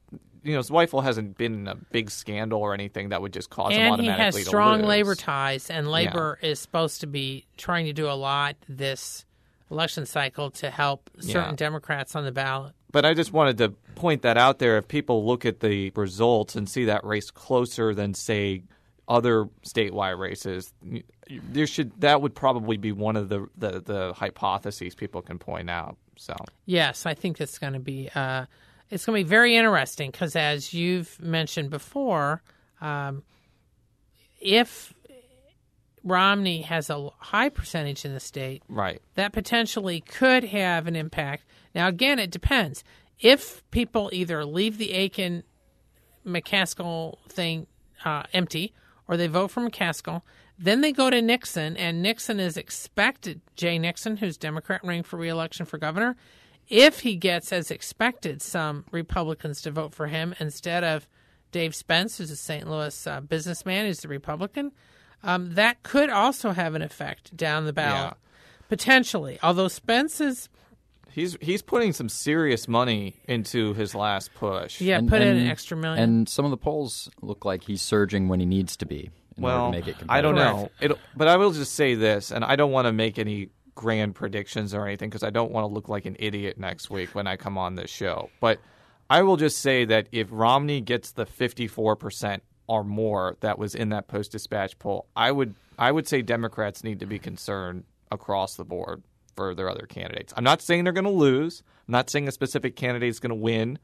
you 0.43 0.53
know, 0.53 0.59
Zweifel 0.59 1.03
hasn't 1.03 1.37
been 1.37 1.55
in 1.55 1.67
a 1.67 1.75
big 1.75 2.11
scandal 2.11 2.61
or 2.61 2.75
anything 2.75 3.09
that 3.09 3.19
would 3.21 3.33
just 3.33 3.49
cause 3.49 3.73
and 3.73 3.81
him 3.81 3.93
automatically 3.93 4.13
to 4.15 4.25
lose. 4.25 4.25
And 4.25 4.33
he 4.33 4.39
has 4.39 4.47
strong 4.47 4.81
labor 4.83 5.15
ties, 5.15 5.69
and 5.71 5.89
labor 5.89 6.37
yeah. 6.41 6.49
is 6.49 6.59
supposed 6.59 7.01
to 7.01 7.07
be 7.07 7.45
trying 7.57 7.85
to 7.87 7.93
do 7.93 8.07
a 8.07 8.13
lot 8.13 8.55
this 8.69 9.25
election 9.71 10.05
cycle 10.05 10.51
to 10.51 10.69
help 10.69 11.09
certain 11.19 11.49
yeah. 11.49 11.55
Democrats 11.55 12.15
on 12.15 12.25
the 12.25 12.31
ballot. 12.31 12.73
But 12.91 13.05
I 13.05 13.15
just 13.15 13.33
wanted 13.33 13.57
to 13.57 13.69
point 13.95 14.21
that 14.21 14.37
out 14.37 14.59
there. 14.59 14.77
If 14.77 14.87
people 14.87 15.25
look 15.25 15.45
at 15.45 15.61
the 15.61 15.91
results 15.95 16.55
and 16.55 16.69
see 16.69 16.85
that 16.85 17.03
race 17.03 17.31
closer 17.31 17.95
than, 17.95 18.13
say, 18.13 18.61
other 19.07 19.45
statewide 19.63 20.17
races, 20.17 20.73
there 21.29 21.67
should 21.67 21.99
that 22.01 22.21
would 22.21 22.35
probably 22.35 22.77
be 22.77 22.91
one 22.91 23.15
of 23.15 23.29
the 23.29 23.47
the, 23.57 23.81
the 23.81 24.13
hypotheses 24.13 24.95
people 24.95 25.21
can 25.21 25.37
point 25.39 25.69
out. 25.69 25.97
So 26.15 26.35
Yes, 26.65 27.05
I 27.05 27.13
think 27.13 27.39
it's 27.39 27.57
going 27.57 27.73
to 27.73 27.79
be 27.79 28.09
uh, 28.15 28.45
it's 28.89 29.05
going 29.05 29.19
to 29.19 29.25
be 29.25 29.29
very 29.29 29.55
interesting 29.55 30.11
because, 30.11 30.35
as 30.35 30.73
you've 30.73 31.19
mentioned 31.21 31.69
before, 31.69 32.41
um, 32.81 33.23
if 34.39 34.93
Romney 36.03 36.61
has 36.61 36.89
a 36.89 37.09
high 37.17 37.49
percentage 37.49 38.05
in 38.05 38.13
the 38.13 38.19
state, 38.19 38.63
right, 38.69 39.01
that 39.15 39.33
potentially 39.33 40.01
could 40.01 40.45
have 40.45 40.87
an 40.87 40.95
impact. 40.95 41.45
Now, 41.73 41.87
again, 41.87 42.19
it 42.19 42.31
depends. 42.31 42.83
If 43.19 43.63
people 43.71 44.09
either 44.13 44.45
leave 44.45 44.77
the 44.77 44.93
Akin 44.93 45.43
McCaskill 46.25 47.17
thing 47.29 47.67
uh, 48.03 48.23
empty 48.33 48.73
or 49.07 49.17
they 49.17 49.27
vote 49.27 49.51
for 49.51 49.61
McCaskill, 49.61 50.21
then 50.57 50.81
they 50.81 50.91
go 50.91 51.09
to 51.09 51.21
Nixon, 51.21 51.75
and 51.77 52.01
Nixon 52.01 52.39
is 52.39 52.55
expected, 52.57 53.41
Jay 53.55 53.77
Nixon, 53.77 54.17
who's 54.17 54.37
Democrat 54.37 54.81
running 54.83 55.03
for 55.03 55.17
reelection 55.17 55.65
for 55.65 55.77
governor, 55.77 56.15
if 56.69 57.01
he 57.01 57.15
gets, 57.15 57.51
as 57.53 57.69
expected, 57.69 58.41
some 58.41 58.85
Republicans 58.91 59.61
to 59.61 59.71
vote 59.71 59.93
for 59.93 60.07
him 60.07 60.33
instead 60.39 60.83
of 60.83 61.07
Dave 61.51 61.75
Spence, 61.75 62.17
who's 62.17 62.31
a 62.31 62.35
St. 62.35 62.67
Louis 62.69 63.05
uh, 63.07 63.21
businessman, 63.21 63.85
who's 63.85 63.99
the 63.99 64.07
Republican, 64.07 64.71
um, 65.23 65.53
that 65.55 65.83
could 65.83 66.09
also 66.09 66.51
have 66.51 66.73
an 66.73 66.81
effect 66.81 67.35
down 67.37 67.65
the 67.65 67.73
ballot, 67.73 68.13
Yeah. 68.17 68.29
potentially. 68.69 69.37
Although 69.43 69.67
Spence 69.67 70.19
is, 70.21 70.49
he's 71.15 71.37
he's 71.41 71.61
putting 71.61 71.93
some 71.93 72.09
serious 72.09 72.67
money 72.67 73.15
into 73.27 73.73
his 73.73 73.95
last 73.95 74.33
push. 74.35 74.81
yeah, 74.81 74.97
And- 74.97 75.09
put 75.09 75.21
in 75.21 75.35
an 75.37 75.47
extra 75.47 75.75
million. 75.77 76.03
And 76.03 76.29
some 76.29 76.45
of 76.45 76.51
the 76.51 76.57
polls 76.57 77.09
look 77.21 77.45
like 77.45 77.63
he's 77.63 77.81
surging 77.81 78.27
when 78.27 78.39
he 78.39 78.45
needs 78.45 78.75
to 78.77 78.85
be 78.85 79.09
in 79.37 79.43
order 79.43 79.55
Well, 79.57 79.71
to 79.71 79.77
make 79.77 79.87
it 79.87 79.95
I 80.09 80.21
don't 80.21 80.35
know. 80.35 80.69
It, 80.79 80.91
but 81.15 81.27
I 81.27 81.37
will 81.37 81.51
just 81.51 81.73
say 81.73 81.95
this, 81.95 82.31
and 82.31 82.43
I 82.45 82.55
don't 82.55 82.71
want 82.71 82.85
to 82.87 82.91
make 82.93 83.17
any 83.17 83.49
grand 83.73 84.15
predictions 84.15 84.73
or 84.73 84.85
anything 84.85 85.09
because 85.09 85.23
I 85.23 85.29
don't 85.29 85.51
want 85.51 85.63
to 85.63 85.73
look 85.73 85.89
like 85.89 86.05
an 86.05 86.15
idiot 86.19 86.57
next 86.57 86.89
week 86.89 87.15
when 87.15 87.27
I 87.27 87.35
come 87.35 87.57
on 87.57 87.75
this 87.75 87.89
show. 87.89 88.29
But 88.39 88.59
I 89.09 89.21
will 89.23 89.37
just 89.37 89.59
say 89.59 89.85
that 89.85 90.07
if 90.11 90.27
Romney 90.31 90.81
gets 90.81 91.11
the 91.11 91.25
54% 91.25 92.39
or 92.67 92.83
more 92.83 93.35
that 93.41 93.59
was 93.59 93.75
in 93.75 93.89
that 93.89 94.07
Post 94.07 94.31
Dispatch 94.31 94.79
poll, 94.79 95.07
I 95.15 95.31
would 95.31 95.55
I 95.77 95.91
would 95.91 96.07
say 96.07 96.21
Democrats 96.21 96.83
need 96.83 96.99
to 97.01 97.05
be 97.05 97.19
concerned 97.19 97.83
across 98.11 98.55
the 98.55 98.63
board 98.63 99.03
for 99.35 99.53
their 99.55 99.69
other 99.69 99.85
candidates. 99.87 100.33
I'm 100.35 100.43
not 100.43 100.61
saying 100.61 100.83
they're 100.83 100.93
going 100.93 101.03
to 101.05 101.09
lose. 101.09 101.63
I'm 101.87 101.91
not 101.91 102.09
saying 102.09 102.27
a 102.27 102.31
specific 102.31 102.75
candidate 102.75 103.09
is 103.09 103.19
going 103.19 103.29
to 103.29 103.35
win. 103.35 103.79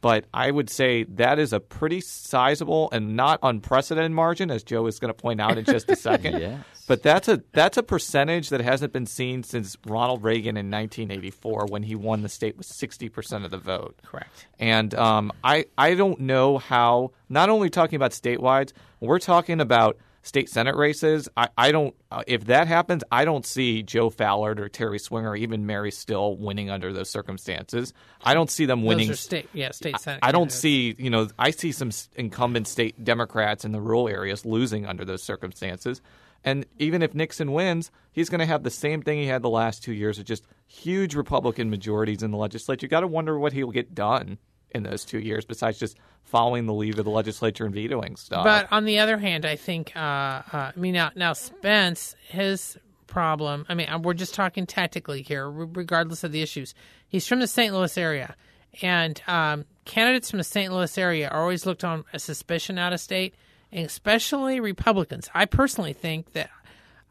But 0.00 0.26
I 0.34 0.50
would 0.50 0.68
say 0.68 1.04
that 1.04 1.38
is 1.38 1.54
a 1.54 1.60
pretty 1.60 2.02
sizable 2.02 2.90
and 2.92 3.16
not 3.16 3.38
unprecedented 3.42 4.12
margin, 4.12 4.50
as 4.50 4.62
Joe 4.62 4.86
is 4.86 4.98
going 4.98 5.08
to 5.08 5.14
point 5.14 5.40
out 5.40 5.56
in 5.56 5.64
just 5.64 5.88
a 5.88 5.96
second. 6.10 6.40
Yes. 6.40 6.62
But 6.86 7.02
that's 7.02 7.26
a 7.26 7.42
that's 7.52 7.78
a 7.78 7.82
percentage 7.82 8.50
that 8.50 8.60
hasn't 8.60 8.92
been 8.92 9.06
seen 9.06 9.44
since 9.44 9.78
Ronald 9.86 10.22
Reagan 10.22 10.58
in 10.58 10.70
1984 10.70 11.68
when 11.70 11.84
he 11.84 11.94
won 11.94 12.20
the 12.20 12.28
state 12.28 12.58
with 12.58 12.66
60 12.66 13.08
percent 13.08 13.46
of 13.46 13.50
the 13.50 13.56
vote. 13.56 13.98
correct. 14.04 14.46
And 14.58 14.94
um, 14.94 15.32
I 15.42 15.64
I 15.78 15.94
don't 15.94 16.20
know 16.20 16.58
how. 16.58 17.12
Not 17.30 17.48
only 17.48 17.70
talking 17.70 17.96
about 17.96 18.10
statewide, 18.10 18.74
we're 19.00 19.18
talking 19.18 19.58
about 19.58 19.96
state 20.24 20.48
senate 20.48 20.74
races. 20.74 21.28
I, 21.36 21.48
I 21.56 21.70
don't. 21.70 21.94
Uh, 22.10 22.24
if 22.26 22.46
that 22.46 22.66
happens, 22.66 23.04
I 23.12 23.24
don't 23.24 23.46
see 23.46 23.82
Joe 23.82 24.10
Fallert 24.10 24.58
or 24.58 24.68
Terry 24.68 24.98
Swinger 24.98 25.30
or 25.30 25.36
even 25.36 25.66
Mary 25.66 25.92
Still 25.92 26.36
winning 26.36 26.70
under 26.70 26.92
those 26.92 27.10
circumstances. 27.10 27.92
I 28.22 28.34
don't 28.34 28.50
see 28.50 28.66
them 28.66 28.82
winning. 28.82 29.08
Those 29.08 29.18
are 29.18 29.22
state, 29.22 29.48
yeah, 29.52 29.70
state 29.70 30.00
senate. 30.00 30.20
I 30.22 30.32
don't 30.32 30.50
see, 30.50 30.96
you 30.98 31.10
know, 31.10 31.28
I 31.38 31.50
see 31.50 31.70
some 31.70 31.90
incumbent 32.16 32.66
state 32.66 33.04
Democrats 33.04 33.64
in 33.64 33.72
the 33.72 33.80
rural 33.80 34.08
areas 34.08 34.44
losing 34.44 34.86
under 34.86 35.04
those 35.04 35.22
circumstances. 35.22 36.00
And 36.42 36.66
even 36.78 37.02
if 37.02 37.14
Nixon 37.14 37.52
wins, 37.52 37.90
he's 38.12 38.28
going 38.28 38.40
to 38.40 38.46
have 38.46 38.62
the 38.62 38.70
same 38.70 39.02
thing 39.02 39.18
he 39.18 39.26
had 39.26 39.42
the 39.42 39.48
last 39.48 39.82
two 39.82 39.94
years 39.94 40.18
of 40.18 40.26
just 40.26 40.44
huge 40.66 41.14
Republican 41.14 41.70
majorities 41.70 42.22
in 42.22 42.30
the 42.32 42.36
legislature. 42.36 42.84
You 42.84 42.90
got 42.90 43.00
to 43.00 43.06
wonder 43.06 43.38
what 43.38 43.54
he'll 43.54 43.70
get 43.70 43.94
done 43.94 44.38
in 44.70 44.82
those 44.82 45.04
two 45.04 45.20
years 45.20 45.44
besides 45.44 45.78
just 45.78 45.96
following 46.24 46.66
the 46.66 46.74
lead 46.74 46.98
of 46.98 47.04
the 47.04 47.10
legislature 47.10 47.64
and 47.64 47.74
vetoing 47.74 48.16
stuff. 48.16 48.44
But 48.44 48.72
on 48.72 48.84
the 48.84 48.98
other 48.98 49.18
hand, 49.18 49.44
I 49.44 49.56
think, 49.56 49.92
uh, 49.94 49.98
uh, 49.98 50.42
I 50.52 50.72
mean, 50.76 50.94
now, 50.94 51.10
now 51.14 51.32
Spence, 51.32 52.16
his 52.28 52.76
problem, 53.06 53.66
I 53.68 53.74
mean, 53.74 53.88
uh, 53.88 53.98
we're 53.98 54.14
just 54.14 54.34
talking 54.34 54.66
tactically 54.66 55.22
here, 55.22 55.48
regardless 55.48 56.24
of 56.24 56.32
the 56.32 56.42
issues. 56.42 56.74
He's 57.08 57.26
from 57.26 57.40
the 57.40 57.46
St. 57.46 57.72
Louis 57.72 57.96
area. 57.96 58.34
And 58.82 59.22
um, 59.28 59.66
candidates 59.84 60.30
from 60.30 60.38
the 60.38 60.44
St. 60.44 60.72
Louis 60.72 60.98
area 60.98 61.28
are 61.28 61.42
always 61.42 61.66
looked 61.66 61.84
on 61.84 62.04
a 62.12 62.18
suspicion 62.18 62.78
out 62.78 62.92
of 62.92 62.98
state, 63.00 63.34
and 63.70 63.86
especially 63.86 64.58
Republicans. 64.58 65.30
I 65.32 65.44
personally 65.44 65.92
think 65.92 66.32
that 66.32 66.50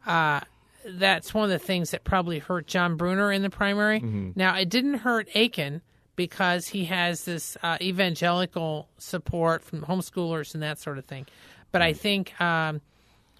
uh, 0.06 0.40
that's 0.84 1.32
one 1.32 1.44
of 1.44 1.50
the 1.50 1.58
things 1.58 1.92
that 1.92 2.04
probably 2.04 2.40
hurt 2.40 2.66
John 2.66 2.96
Brunner 2.96 3.32
in 3.32 3.40
the 3.40 3.48
primary. 3.48 4.00
Now, 4.36 4.56
it 4.58 4.68
didn't 4.68 4.94
hurt 4.94 5.28
Akin 5.34 5.80
because 6.16 6.68
he 6.68 6.84
has 6.86 7.24
this 7.24 7.56
uh, 7.62 7.76
evangelical 7.80 8.88
support 8.98 9.64
from 9.64 9.82
homeschoolers 9.82 10.54
and 10.54 10.62
that 10.62 10.78
sort 10.78 10.98
of 10.98 11.04
thing. 11.04 11.26
But 11.72 11.82
I 11.82 11.92
think 11.92 12.40
um, 12.40 12.80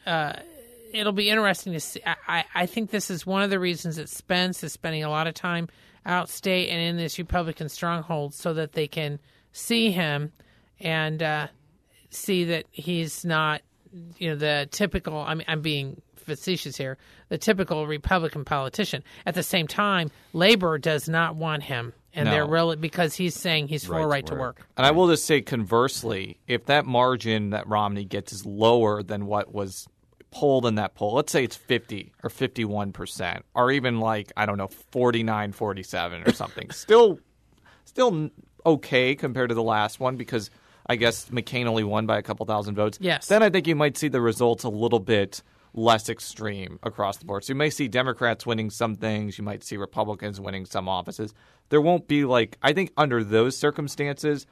uh, 0.06 0.34
it'll 0.92 1.12
be 1.12 1.28
interesting 1.28 1.72
to 1.74 1.80
see. 1.80 2.00
I, 2.26 2.44
I, 2.54 2.66
think 2.66 2.90
this 2.90 3.10
is 3.10 3.26
one 3.26 3.42
of 3.42 3.50
the 3.50 3.58
reasons 3.60 3.96
that 3.96 4.08
Spence 4.08 4.64
is 4.64 4.72
spending 4.72 5.04
a 5.04 5.10
lot 5.10 5.26
of 5.26 5.34
time 5.34 5.68
outstate 6.06 6.70
and 6.70 6.80
in 6.80 6.96
this 6.96 7.18
Republican 7.18 7.68
stronghold 7.68 8.34
so 8.34 8.54
that 8.54 8.72
they 8.72 8.86
can 8.86 9.20
see 9.52 9.90
him 9.90 10.32
and 10.80 11.22
uh, 11.22 11.46
see 12.10 12.44
that 12.44 12.66
he's 12.70 13.24
not, 13.24 13.62
you 14.18 14.30
know, 14.30 14.36
the 14.36 14.68
typical. 14.70 15.18
I 15.18 15.34
mean, 15.34 15.44
I'm 15.48 15.62
being 15.62 16.00
facetious 16.16 16.76
here. 16.76 16.98
The 17.28 17.38
typical 17.38 17.86
Republican 17.86 18.44
politician. 18.44 19.02
At 19.26 19.34
the 19.34 19.42
same 19.42 19.66
time, 19.66 20.10
labor 20.32 20.78
does 20.78 21.08
not 21.08 21.36
want 21.36 21.64
him, 21.64 21.92
and 22.14 22.26
No. 22.26 22.30
they're 22.30 22.46
really 22.46 22.76
because 22.76 23.14
he's 23.14 23.34
saying 23.34 23.68
he's 23.68 23.84
for 23.84 23.92
Right 23.94 24.00
to 24.02 24.06
right 24.08 24.26
to 24.26 24.32
work. 24.34 24.40
work. 24.58 24.68
And 24.76 24.86
I 24.86 24.90
will 24.92 25.08
just 25.08 25.24
say 25.26 25.40
conversely, 25.42 26.38
if 26.46 26.66
that 26.66 26.86
margin 26.86 27.50
that 27.50 27.66
Romney 27.68 28.04
gets 28.04 28.32
is 28.32 28.46
lower 28.46 29.02
than 29.02 29.26
what 29.26 29.52
was 29.52 29.86
polled 30.30 30.66
in 30.66 30.74
that 30.76 30.94
poll, 30.94 31.14
let's 31.14 31.30
say 31.32 31.44
it's 31.44 31.56
50 31.56 32.12
or 32.22 32.30
51%, 32.30 33.42
or 33.54 33.70
even 33.70 34.00
like, 34.00 34.32
I 34.36 34.46
don't 34.46 34.58
know, 34.58 34.68
49, 34.68 35.52
47 35.52 36.22
or 36.26 36.32
something, 36.32 36.70
still 36.72 37.18
still 37.84 38.30
okay 38.66 39.14
compared 39.14 39.50
to 39.50 39.54
the 39.54 39.62
last 39.62 40.00
one 40.00 40.16
because 40.16 40.50
I 40.86 40.96
guess 40.96 41.26
McCain 41.30 41.66
only 41.66 41.84
won 41.84 42.06
by 42.06 42.18
a 42.18 42.22
couple 42.22 42.44
thousand 42.46 42.74
votes. 42.74 42.98
Yes. 43.00 43.28
Then 43.28 43.42
I 43.42 43.50
think 43.50 43.66
you 43.66 43.74
might 43.76 43.96
see 43.96 44.08
the 44.08 44.20
results 44.20 44.64
a 44.64 44.68
little 44.68 45.00
bit 45.00 45.42
less 45.74 46.08
extreme 46.08 46.78
across 46.82 47.16
the 47.18 47.24
board. 47.24 47.44
So 47.44 47.52
you 47.52 47.56
may 47.56 47.68
see 47.68 47.88
Democrats 47.88 48.46
winning 48.46 48.70
some 48.70 48.94
things, 48.94 49.36
you 49.38 49.44
might 49.44 49.64
see 49.64 49.76
Republicans 49.76 50.40
winning 50.40 50.64
some 50.66 50.88
offices. 50.88 51.34
There 51.68 51.80
won't 51.80 52.06
be 52.08 52.24
like 52.24 52.56
I 52.62 52.72
think 52.72 52.92
under 52.96 53.22
those 53.24 53.56
circumstances 53.56 54.46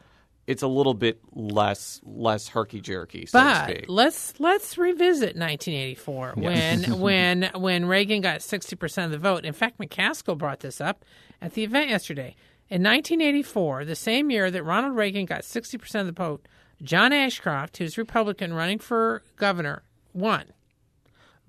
it's 0.49 0.63
a 0.63 0.67
little 0.67 0.95
bit 0.95 1.21
less 1.33 2.01
less 2.05 2.49
herky 2.49 2.81
jerky, 2.81 3.27
so 3.27 3.39
to 3.39 3.45
But 3.45 3.65
speak. 3.69 3.85
let's 3.87 4.41
let's 4.41 4.77
revisit 4.77 5.37
1984 5.37 6.33
when 6.37 6.83
when 7.01 7.51
when 7.55 7.87
Reagan 7.87 8.21
got 8.23 8.43
60 8.43 8.75
percent 8.77 9.05
of 9.07 9.13
the 9.13 9.29
vote. 9.29 9.45
In 9.45 9.53
fact, 9.53 9.79
McCaskill 9.79 10.37
brought 10.37 10.59
this 10.61 10.81
up 10.81 11.05
at 11.41 11.55
the 11.55 11.63
event 11.63 11.91
yesterday. 11.91 12.35
In 12.69 12.83
1984, 12.83 13.85
the 13.85 13.95
same 13.95 14.31
year 14.31 14.51
that 14.51 14.65
Ronald 14.65 14.97
Reagan 14.97 15.27
got 15.27 15.45
60 15.45 15.79
percent 15.79 16.09
of 16.09 16.15
the 16.15 16.21
vote, 16.21 16.49
John 16.83 17.13
Ashcroft, 17.13 17.77
who's 17.77 17.97
Republican 17.97 18.53
running 18.53 18.81
for 18.81 19.23
governor, 19.37 19.85
won. 20.13 20.47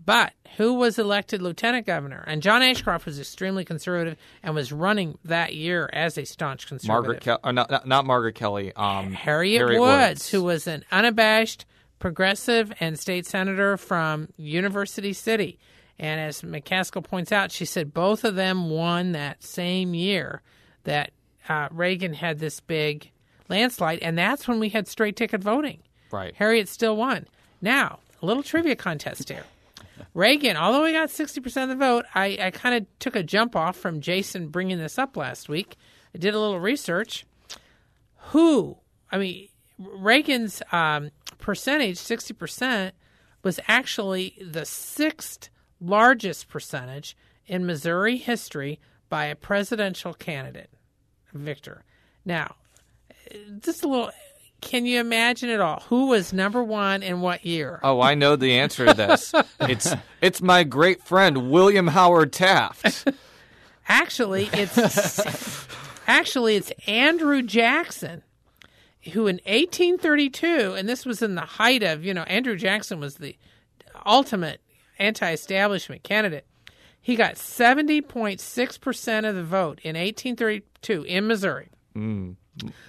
But 0.06 0.34
who 0.58 0.74
was 0.74 1.00
elected 1.00 1.42
lieutenant 1.42 1.86
governor? 1.86 2.24
And 2.28 2.42
John 2.42 2.62
Ashcroft 2.62 3.06
was 3.06 3.20
extremely 3.20 3.64
conservative 3.64 4.18
and 4.42 4.54
was 4.54 4.72
running 4.72 5.18
that 5.26 5.56
year 5.56 5.90
as 5.94 6.18
a 6.18 6.26
staunch 6.26 6.68
conservative. 6.68 6.88
Margaret 6.88 7.22
Kelly, 7.22 7.54
not, 7.54 7.72
not 7.72 7.88
not 7.88 8.06
Margaret 8.06 8.36
Kelly, 8.36 8.74
um, 8.76 9.14
Harriett, 9.14 9.80
Woods, 9.80 10.30
who 10.30 10.44
was 10.44 10.68
an 10.68 10.84
unabashed 10.92 11.66
progressive 12.00 12.74
and 12.80 13.00
state 13.00 13.26
senator 13.26 13.78
from 13.78 14.28
University 14.36 15.14
City. 15.14 15.58
And 15.98 16.20
as 16.20 16.42
McCaskill 16.42 17.04
points 17.04 17.32
out, 17.32 17.52
she 17.52 17.66
said 17.66 17.94
both 17.94 18.24
of 18.24 18.36
them 18.36 18.70
won 18.70 19.14
that 19.14 19.44
same 19.44 19.94
year 19.94 20.42
that 20.84 21.12
uh, 21.48 21.70
Reagan 21.72 22.14
had 22.14 22.40
this 22.40 22.60
big 22.60 23.12
landslide, 23.48 24.00
and 24.00 24.18
that's 24.18 24.48
when 24.48 24.60
we 24.60 24.70
had 24.70 24.88
straight 24.88 25.16
ticket 25.16 25.42
voting. 25.42 25.82
Right. 26.12 26.34
Harriett 26.36 26.68
still 26.68 26.96
won. 26.98 27.28
Now, 27.62 28.00
a 28.22 28.26
little 28.26 28.44
trivia 28.44 28.76
contest 28.76 29.30
here. 29.30 29.46
Reagan, 30.14 30.58
although 30.58 30.86
he 30.86 30.94
got 30.94 31.10
60% 31.10 31.64
of 31.64 31.70
the 31.70 31.76
vote, 31.76 32.06
I, 32.14 32.38
I 32.40 32.52
kind 32.52 32.76
of 32.76 32.86
took 33.00 33.16
a 33.16 33.24
jump 33.24 33.56
off 33.56 33.76
from 33.76 34.00
Jason 34.00 34.50
bringing 34.50 34.78
this 34.78 35.00
up 35.00 35.18
last 35.18 35.50
week. 35.50 35.76
I 36.14 36.20
did 36.20 36.36
a 36.36 36.40
little 36.40 36.60
research. 36.60 37.26
Who, 38.28 38.78
I 39.12 39.18
mean, 39.18 39.50
Reagan's 39.80 40.62
um, 40.72 41.10
percentage, 41.40 41.98
60%, 41.98 42.92
was 43.44 43.60
actually 43.68 44.38
the 44.40 44.66
sixth 44.66 45.50
largest 45.82 46.48
percentage 46.48 47.18
in 47.46 47.66
Missouri 47.66 48.18
history 48.18 48.80
by 49.10 49.26
a 49.26 49.36
presidential 49.36 50.14
candidate, 50.14 50.70
Victor. 51.34 51.84
Now, 52.24 52.56
just 53.60 53.84
a 53.84 53.88
little 53.88 54.12
can 54.64 54.86
you 54.86 55.00
imagine 55.00 55.50
it 55.50 55.60
all? 55.60 55.84
Who 55.90 56.08
was 56.08 56.32
number 56.32 56.64
one 56.64 57.04
in 57.04 57.22
what 57.22 57.46
year? 57.46 57.80
Oh, 57.84 58.02
I 58.02 58.16
know 58.16 58.36
the 58.36 58.54
answer 58.54 58.86
to 58.86 58.94
this. 58.94 59.34
it's 59.60 59.94
it's 60.22 60.42
my 60.42 60.64
great 60.64 61.04
friend 61.04 61.52
William 61.52 61.88
Howard 61.88 62.32
Taft. 62.32 63.08
Actually, 63.88 64.50
it's 64.54 65.68
actually 66.08 66.56
it's 66.56 66.72
Andrew 66.88 67.42
Jackson, 67.42 68.24
who 69.12 69.28
in 69.28 69.36
1832, 69.46 70.74
and 70.74 70.88
this 70.88 71.06
was 71.06 71.22
in 71.22 71.36
the 71.36 71.42
height 71.42 71.84
of 71.84 72.06
you 72.06 72.14
know 72.14 72.24
Andrew 72.24 72.56
Jackson 72.56 73.00
was 73.00 73.16
the 73.16 73.36
ultimate 74.06 74.62
anti-establishment 74.98 76.04
candidate. 76.04 76.46
He 77.02 77.18
got 77.18 77.36
70.6 77.36 78.80
percent 78.82 79.26
of 79.26 79.36
the 79.36 79.44
vote 79.44 79.80
in 79.84 79.98
1832 79.98 81.04
in 81.04 81.28
Missouri. 81.28 81.70
Hmm. 81.94 82.32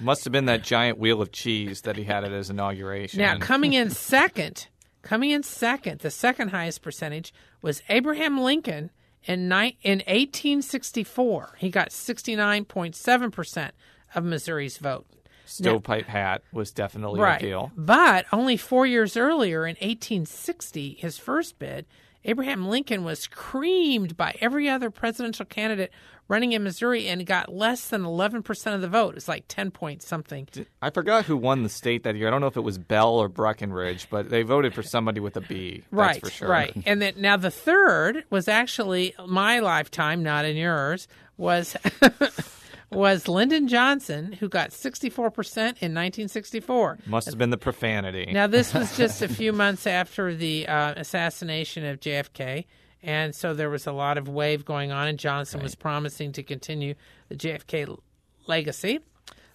Must 0.01 0.25
have 0.25 0.33
been 0.33 0.45
that 0.47 0.63
giant 0.63 0.99
wheel 0.99 1.23
of 1.23 1.33
cheese 1.33 1.81
that 1.83 1.97
he 1.97 2.05
had 2.05 2.23
at 2.25 2.33
his 2.33 2.51
inauguration. 2.51 3.21
Now, 3.21 3.39
coming 3.39 3.73
in 3.73 3.91
second, 3.91 4.69
coming 5.03 5.31
in 5.31 5.43
second, 5.43 6.01
the 6.01 6.11
second 6.11 6.49
highest 6.49 6.83
percentage 6.83 7.33
was 7.63 7.83
Abraham 7.89 8.39
Lincoln 8.41 8.91
in, 9.25 9.49
ni- 9.49 9.79
in 9.83 9.99
1864. 10.07 11.57
He 11.59 11.71
got 11.71 11.91
69.7% 11.91 13.71
of 14.15 14.25
Missouri's 14.25 14.79
vote. 14.79 15.07
Stovepipe 15.47 16.07
hat 16.07 16.43
was 16.53 16.71
definitely 16.73 17.21
Right. 17.21 17.41
a 17.41 17.45
deal. 17.45 17.73
But 17.77 18.25
only 18.33 18.57
four 18.57 18.87
years 18.87 19.17
earlier, 19.17 19.67
in 19.67 19.77
1860, 19.77 20.95
his 20.95 21.19
first 21.19 21.59
bid, 21.59 21.85
Abraham 22.25 22.69
Lincoln 22.69 23.05
was 23.05 23.27
creamed 23.27 24.17
by 24.17 24.35
every 24.41 24.69
other 24.69 24.91
presidential 24.91 25.45
candidate 25.45 25.93
running 26.27 26.53
in 26.53 26.63
Missouri 26.65 27.07
and 27.09 27.27
got 27.27 27.53
less 27.55 27.89
than 27.89 28.03
11% 28.03 28.75
of 28.75 28.81
the 28.81 28.89
vote. 28.89 29.15
It's 29.17 29.29
like 29.29 29.45
10 29.49 29.71
point 29.71 30.03
something. 30.03 30.49
I 30.81 30.91
forgot 30.91 31.27
who 31.27 31.37
won 31.37 31.63
the 31.63 31.69
state 31.69 32.05
that 32.05 32.17
year. 32.17 32.29
I 32.29 32.31
don't 32.31 32.41
know 32.41 32.47
if 32.47 32.57
it 32.57 32.63
was 32.63 32.79
Bell 32.79 33.15
or 33.15 33.29
Breckinridge, 33.29 34.09
but 34.09 34.31
they 34.31 34.43
voted 34.43 34.75
for 34.75 34.83
somebody 34.83 35.21
with 35.21 35.37
a 35.37 35.43
B. 35.43 35.83
That's 35.83 35.93
right, 35.93 36.21
for 36.21 36.31
sure. 36.31 36.49
right. 36.49 36.75
And 36.87 37.01
then 37.01 37.15
now 37.19 37.37
the 37.37 37.51
third 37.51 38.25
was 38.31 38.49
actually 38.49 39.15
my 39.27 39.61
lifetime, 39.61 40.23
not 40.23 40.45
in 40.45 40.57
yours. 40.57 41.09
Was 41.37 41.77
was 42.95 43.29
Lyndon 43.29 43.69
Johnson, 43.69 44.33
who 44.33 44.49
got 44.49 44.73
sixty 44.73 45.11
four 45.11 45.31
percent 45.31 45.79
in 45.81 45.93
nineteen 45.93 46.29
sixty 46.29 46.61
four. 46.61 46.99
Must 47.07 47.27
have 47.27 47.39
been 47.39 47.51
the 47.51 47.59
profanity. 47.59 48.31
Now 48.33 48.47
this 48.47 48.73
was 48.73 48.97
just 48.97 49.23
a 49.23 49.29
few 49.29 49.53
months 49.53 49.87
after 49.87 50.35
the 50.35 50.67
uh, 50.69 50.95
assassination 50.97 51.85
of 51.85 52.01
JFK. 52.01 52.65
And 53.03 53.35
so 53.35 53.53
there 53.53 53.69
was 53.69 53.87
a 53.87 53.93
lot 53.93 54.17
of 54.17 54.29
wave 54.29 54.65
going 54.65 54.91
on, 54.91 55.09
and 55.09 55.19
Johnson 55.19 55.63
was 55.63 55.75
promising 55.75 56.33
to 56.33 56.43
continue 56.43 56.95
the 57.29 57.37
JFK 57.37 57.99
legacy. 58.47 59.01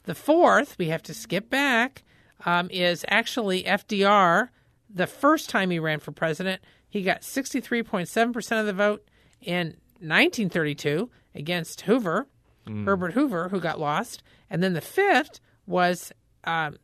The 0.04 0.14
fourth, 0.14 0.78
we 0.78 0.90
have 0.90 1.02
to 1.04 1.16
skip 1.16 1.50
back, 1.50 2.04
um, 2.46 2.70
is 2.72 3.04
actually 3.08 3.64
FDR. 3.64 4.50
The 4.88 5.08
first 5.08 5.50
time 5.50 5.72
he 5.72 5.80
ran 5.80 6.00
for 6.00 6.12
president, 6.12 6.62
he 6.90 7.02
got 7.02 7.22
63.7% 7.22 8.60
of 8.60 8.66
the 8.68 8.74
vote 8.74 9.08
in 9.42 9.78
1932 10.00 11.10
against 11.36 11.82
Hoover, 11.82 12.28
Herbert 12.86 13.14
Hoover, 13.14 13.50
who 13.50 13.60
got 13.60 13.80
lost. 13.80 14.24
And 14.50 14.64
then 14.64 14.74
the 14.74 14.82
fifth 14.82 15.40
was 15.66 16.12
um, 16.44 16.78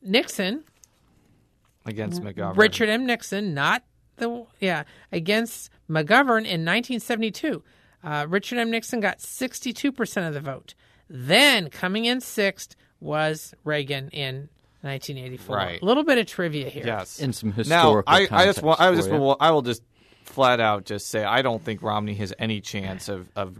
Nixon, 0.00 0.64
against 1.86 2.22
McGovern. 2.22 2.56
Richard 2.56 2.88
M. 2.88 3.06
Nixon, 3.06 3.54
not 3.54 3.84
the 4.16 4.46
yeah, 4.60 4.84
against 5.10 5.70
McGovern 5.88 6.44
in 6.44 6.64
1972. 6.64 7.62
Uh, 8.04 8.26
Richard 8.28 8.58
M. 8.58 8.70
Nixon 8.70 9.00
got 9.00 9.18
62% 9.18 10.28
of 10.28 10.34
the 10.34 10.40
vote. 10.40 10.74
Then 11.08 11.70
coming 11.70 12.04
in 12.04 12.20
sixth 12.20 12.74
was 13.00 13.54
Reagan 13.64 14.08
in 14.10 14.48
1984. 14.80 15.56
Right. 15.56 15.82
A 15.82 15.84
little 15.84 16.04
bit 16.04 16.18
of 16.18 16.26
trivia 16.26 16.68
here. 16.68 16.84
Yes. 16.86 17.20
In 17.20 17.32
some 17.32 17.50
now, 17.50 17.54
historical 17.54 18.12
I, 18.12 18.16
I 18.16 18.20
just 18.20 18.30
context 18.30 18.62
want, 18.62 18.80
I 18.80 18.90
for 18.90 18.96
just 18.96 19.10
you. 19.10 19.18
will, 19.18 19.36
I 19.38 19.50
will 19.50 19.62
just 19.62 19.82
flat 20.24 20.60
out 20.60 20.84
just 20.84 21.08
say 21.08 21.24
I 21.24 21.42
don't 21.42 21.62
think 21.62 21.82
Romney 21.82 22.14
has 22.14 22.32
any 22.38 22.60
chance 22.60 23.08
of, 23.08 23.28
of 23.36 23.58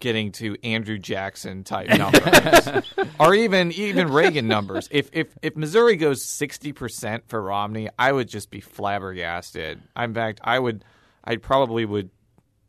getting 0.00 0.32
to 0.32 0.56
Andrew 0.64 0.98
Jackson 0.98 1.62
type 1.64 1.88
numbers, 1.98 2.84
or 3.20 3.34
even 3.34 3.70
even 3.72 4.08
Reagan 4.10 4.48
numbers. 4.48 4.88
If 4.90 5.10
if 5.12 5.28
if 5.42 5.56
Missouri 5.56 5.96
goes 5.96 6.24
sixty 6.24 6.72
percent 6.72 7.24
for 7.28 7.40
Romney, 7.40 7.88
I 7.98 8.10
would 8.12 8.28
just 8.28 8.50
be 8.50 8.60
flabbergasted. 8.60 9.80
In 9.96 10.14
fact, 10.14 10.40
I 10.42 10.58
would, 10.58 10.84
I 11.24 11.36
probably 11.36 11.84
would 11.84 12.10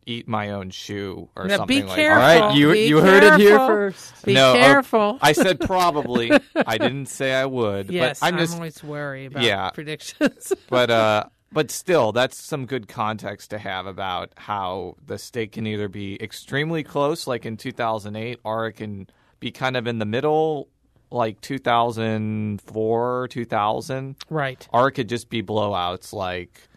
eat 0.05 0.27
my 0.27 0.49
own 0.49 0.71
shoe 0.71 1.29
or 1.35 1.45
Now, 1.47 1.57
something 1.57 1.81
be 1.81 1.83
like 1.87 1.95
careful. 1.95 2.21
that. 2.21 2.41
All 2.41 2.47
right, 2.49 2.57
you 2.57 2.71
Be 2.73 2.87
you 2.87 2.99
heard 3.01 3.23
it 3.23 3.39
here 3.39 3.57
first. 3.57 4.25
Be 4.25 4.33
no, 4.33 4.51
uh, 4.51 4.55
careful. 4.55 5.19
I 5.21 5.31
said 5.33 5.59
probably. 5.59 6.31
I 6.55 6.77
didn't 6.79 7.05
say 7.05 7.33
I 7.33 7.45
would. 7.45 7.89
yes, 7.91 8.19
but 8.19 8.25
I'm 8.27 8.37
just 8.39 8.55
always 8.55 8.83
worried 8.83 9.27
about 9.27 9.43
Yeah. 9.43 9.69
predictions. 9.69 10.53
but 10.69 10.89
uh 10.89 11.25
but 11.51 11.69
still 11.71 12.11
that's 12.11 12.41
some 12.41 12.65
good 12.65 12.87
context 12.87 13.49
to 13.49 13.57
have 13.57 13.85
about 13.85 14.31
how 14.37 14.95
the 15.05 15.17
state 15.17 15.51
can 15.51 15.67
either 15.67 15.87
be 15.87 16.21
extremely 16.21 16.83
close 16.83 17.27
like 17.27 17.45
in 17.45 17.57
2008 17.57 18.39
or 18.43 18.67
it 18.67 18.73
can 18.73 19.07
be 19.39 19.51
kind 19.51 19.75
of 19.75 19.87
in 19.87 19.99
the 19.99 20.05
middle 20.05 20.67
like 21.09 21.41
2004 21.41 23.27
2000 23.29 24.15
right. 24.29 24.67
or 24.71 24.87
it 24.87 24.91
could 24.91 25.09
just 25.09 25.29
be 25.29 25.43
blowouts 25.43 26.13
like 26.13 26.67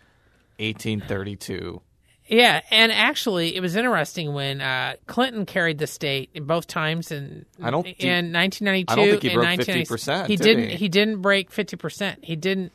1832 0.58 1.80
Yeah, 2.26 2.62
and 2.70 2.90
actually, 2.90 3.54
it 3.54 3.60
was 3.60 3.76
interesting 3.76 4.32
when 4.32 4.60
uh, 4.60 4.94
Clinton 5.06 5.44
carried 5.46 5.78
the 5.78 5.86
state 5.86 6.30
in 6.32 6.44
both 6.44 6.66
times 6.66 7.10
in 7.12 7.44
I 7.62 7.70
don't 7.70 7.86
in 7.86 8.32
1992 8.32 8.92
I 8.92 8.96
don't 8.96 9.10
think 9.10 9.22
he 9.22 9.34
broke 9.34 9.46
50%, 9.46 10.26
He 10.26 10.36
did 10.36 10.44
didn't. 10.44 10.70
he? 10.70 10.76
He 10.76 10.88
didn't 10.88 11.20
break 11.22 11.50
50 11.50 11.76
percent. 11.76 12.24
He 12.24 12.34
didn't. 12.36 12.72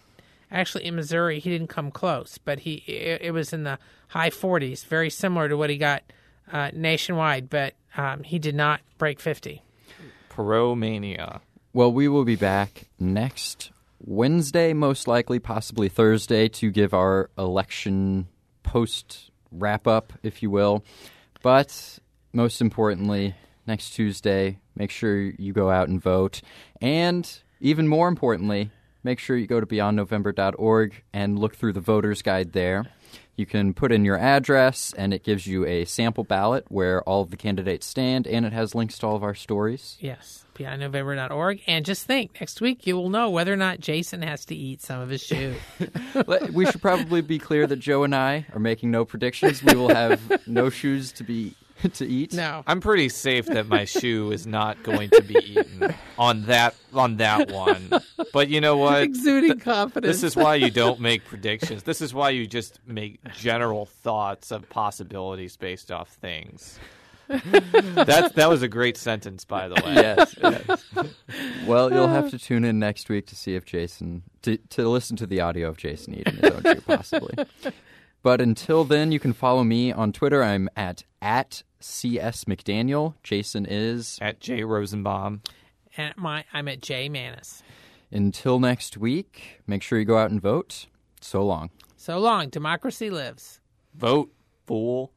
Actually, 0.51 0.85
in 0.85 0.95
Missouri, 0.95 1.39
he 1.39 1.49
didn't 1.49 1.67
come 1.67 1.91
close, 1.91 2.37
but 2.37 2.59
he 2.59 2.83
it, 2.87 3.21
it 3.21 3.31
was 3.31 3.53
in 3.53 3.63
the 3.63 3.77
high 4.09 4.29
40s, 4.29 4.85
very 4.85 5.09
similar 5.09 5.47
to 5.47 5.55
what 5.55 5.69
he 5.69 5.77
got 5.77 6.03
uh, 6.51 6.71
nationwide. 6.73 7.49
But 7.49 7.75
um, 7.95 8.23
he 8.23 8.39
did 8.39 8.55
not 8.55 8.81
break 8.97 9.19
50. 9.19 9.61
Perot 10.29 10.77
mania 10.77 11.41
Well, 11.73 11.91
we 11.91 12.07
will 12.07 12.25
be 12.25 12.35
back 12.35 12.87
next 12.99 13.71
Wednesday, 13.99 14.73
most 14.73 15.07
likely, 15.07 15.39
possibly 15.39 15.89
Thursday, 15.89 16.47
to 16.47 16.71
give 16.71 16.93
our 16.93 17.29
election 17.37 18.27
post 18.63 19.31
wrap 19.51 19.87
up, 19.87 20.13
if 20.23 20.41
you 20.41 20.49
will. 20.49 20.83
But 21.41 21.99
most 22.33 22.61
importantly, 22.61 23.35
next 23.67 23.91
Tuesday, 23.91 24.59
make 24.75 24.91
sure 24.91 25.19
you 25.19 25.53
go 25.53 25.69
out 25.69 25.89
and 25.89 26.01
vote. 26.01 26.41
And 26.81 27.29
even 27.59 27.87
more 27.87 28.07
importantly, 28.07 28.71
make 29.03 29.19
sure 29.19 29.37
you 29.37 29.47
go 29.47 29.59
to 29.59 29.65
beyondnovember.org 29.65 31.03
and 31.13 31.39
look 31.39 31.55
through 31.55 31.73
the 31.73 31.79
voter's 31.79 32.21
guide 32.21 32.53
there. 32.53 32.85
You 33.39 33.45
can 33.45 33.73
put 33.73 33.93
in 33.93 34.03
your 34.03 34.17
address, 34.17 34.93
and 34.97 35.13
it 35.13 35.23
gives 35.23 35.47
you 35.47 35.65
a 35.65 35.85
sample 35.85 36.25
ballot 36.25 36.65
where 36.67 37.01
all 37.03 37.21
of 37.21 37.31
the 37.31 37.37
candidates 37.37 37.85
stand, 37.87 38.27
and 38.27 38.45
it 38.45 38.51
has 38.51 38.75
links 38.75 38.99
to 38.99 39.07
all 39.07 39.15
of 39.15 39.23
our 39.23 39.33
stories. 39.33 39.95
Yes, 40.01 40.43
beyondnovember.org. 40.55 41.61
And 41.65 41.85
just 41.85 42.05
think, 42.05 42.41
next 42.41 42.59
week 42.59 42.85
you 42.85 42.97
will 42.97 43.09
know 43.09 43.29
whether 43.29 43.53
or 43.53 43.55
not 43.55 43.79
Jason 43.79 44.23
has 44.23 44.43
to 44.47 44.55
eat 44.55 44.81
some 44.81 44.99
of 44.99 45.07
his 45.07 45.23
shoe. 45.23 45.55
We 46.51 46.65
should 46.65 46.81
probably 46.81 47.21
be 47.21 47.39
clear 47.39 47.65
that 47.65 47.77
Joe 47.77 48.03
and 48.03 48.13
I 48.13 48.45
are 48.51 48.59
making 48.59 48.91
no 48.91 49.05
predictions. 49.05 49.63
We 49.63 49.73
will 49.73 49.93
have 49.93 50.45
no 50.45 50.69
shoes 50.69 51.13
to 51.13 51.23
be 51.23 51.55
to 51.93 52.05
eat. 52.05 52.33
no. 52.33 52.63
I'm 52.67 52.81
pretty 52.81 53.09
safe 53.09 53.45
that 53.47 53.67
my 53.67 53.85
shoe 53.85 54.31
is 54.31 54.45
not 54.45 54.81
going 54.83 55.09
to 55.11 55.21
be 55.21 55.35
eaten 55.35 55.93
on 56.17 56.43
that 56.45 56.75
on 56.93 57.17
that 57.17 57.51
one. 57.51 57.91
But 58.33 58.49
you 58.49 58.61
know 58.61 58.77
what? 58.77 59.03
Exuding 59.03 59.59
confidence. 59.59 60.21
This 60.21 60.23
is 60.23 60.35
why 60.35 60.55
you 60.55 60.71
don't 60.71 60.99
make 61.09 61.25
predictions. 61.25 61.83
This 61.83 62.01
is 62.01 62.13
why 62.13 62.31
you 62.31 62.47
just 62.47 62.79
make 62.85 63.19
general 63.33 63.85
thoughts 63.85 64.51
of 64.51 64.69
possibilities 64.69 65.57
based 65.57 65.91
off 65.91 66.09
things. 66.09 66.79
that 67.29 68.31
that 68.35 68.49
was 68.49 68.63
a 68.63 68.67
great 68.67 68.97
sentence, 68.97 69.45
by 69.45 69.67
the 69.67 69.75
way. 69.75 69.93
Yes, 69.93 70.35
yes. 70.41 70.85
Well, 71.67 71.93
you'll 71.93 72.07
have 72.07 72.31
to 72.31 72.39
tune 72.39 72.63
in 72.63 72.79
next 72.79 73.07
week 73.09 73.27
to 73.27 73.35
see 73.35 73.53
if 73.53 73.63
Jason 73.63 74.23
to 74.41 74.57
to 74.57 74.89
listen 74.89 75.15
to 75.17 75.27
the 75.27 75.39
audio 75.41 75.69
of 75.69 75.77
Jason 75.77 76.15
eating 76.15 76.37
his 76.37 76.49
own 76.51 76.63
shoe, 76.63 76.81
possibly. 76.81 77.35
But 78.21 78.41
until 78.41 78.83
then, 78.83 79.11
you 79.11 79.19
can 79.19 79.33
follow 79.33 79.63
me 79.63 79.91
on 79.91 80.11
Twitter. 80.11 80.43
I'm 80.43 80.69
at 80.75 81.03
at 81.21 81.63
cs 81.79 82.43
McDaniel. 82.45 83.13
Jason 83.23 83.65
is. 83.65 84.17
At 84.21 84.39
Jay 84.39 84.63
Rosenbaum. 84.63 85.41
and 85.97 86.15
my, 86.17 86.43
I'm 86.53 86.67
at 86.67 86.81
J 86.81 87.07
Mannies. 87.09 87.63
Until 88.11 88.59
next 88.59 88.97
week, 88.97 89.61
make 89.67 89.83
sure 89.83 89.99
you 89.99 90.05
go 90.05 90.17
out 90.17 90.31
and 90.31 90.41
vote. 90.41 90.87
So 91.21 91.45
long. 91.45 91.69
So 91.95 92.17
long. 92.19 92.49
Democracy 92.49 93.09
lives. 93.09 93.61
Vote, 93.95 94.31
fool. 94.65 95.11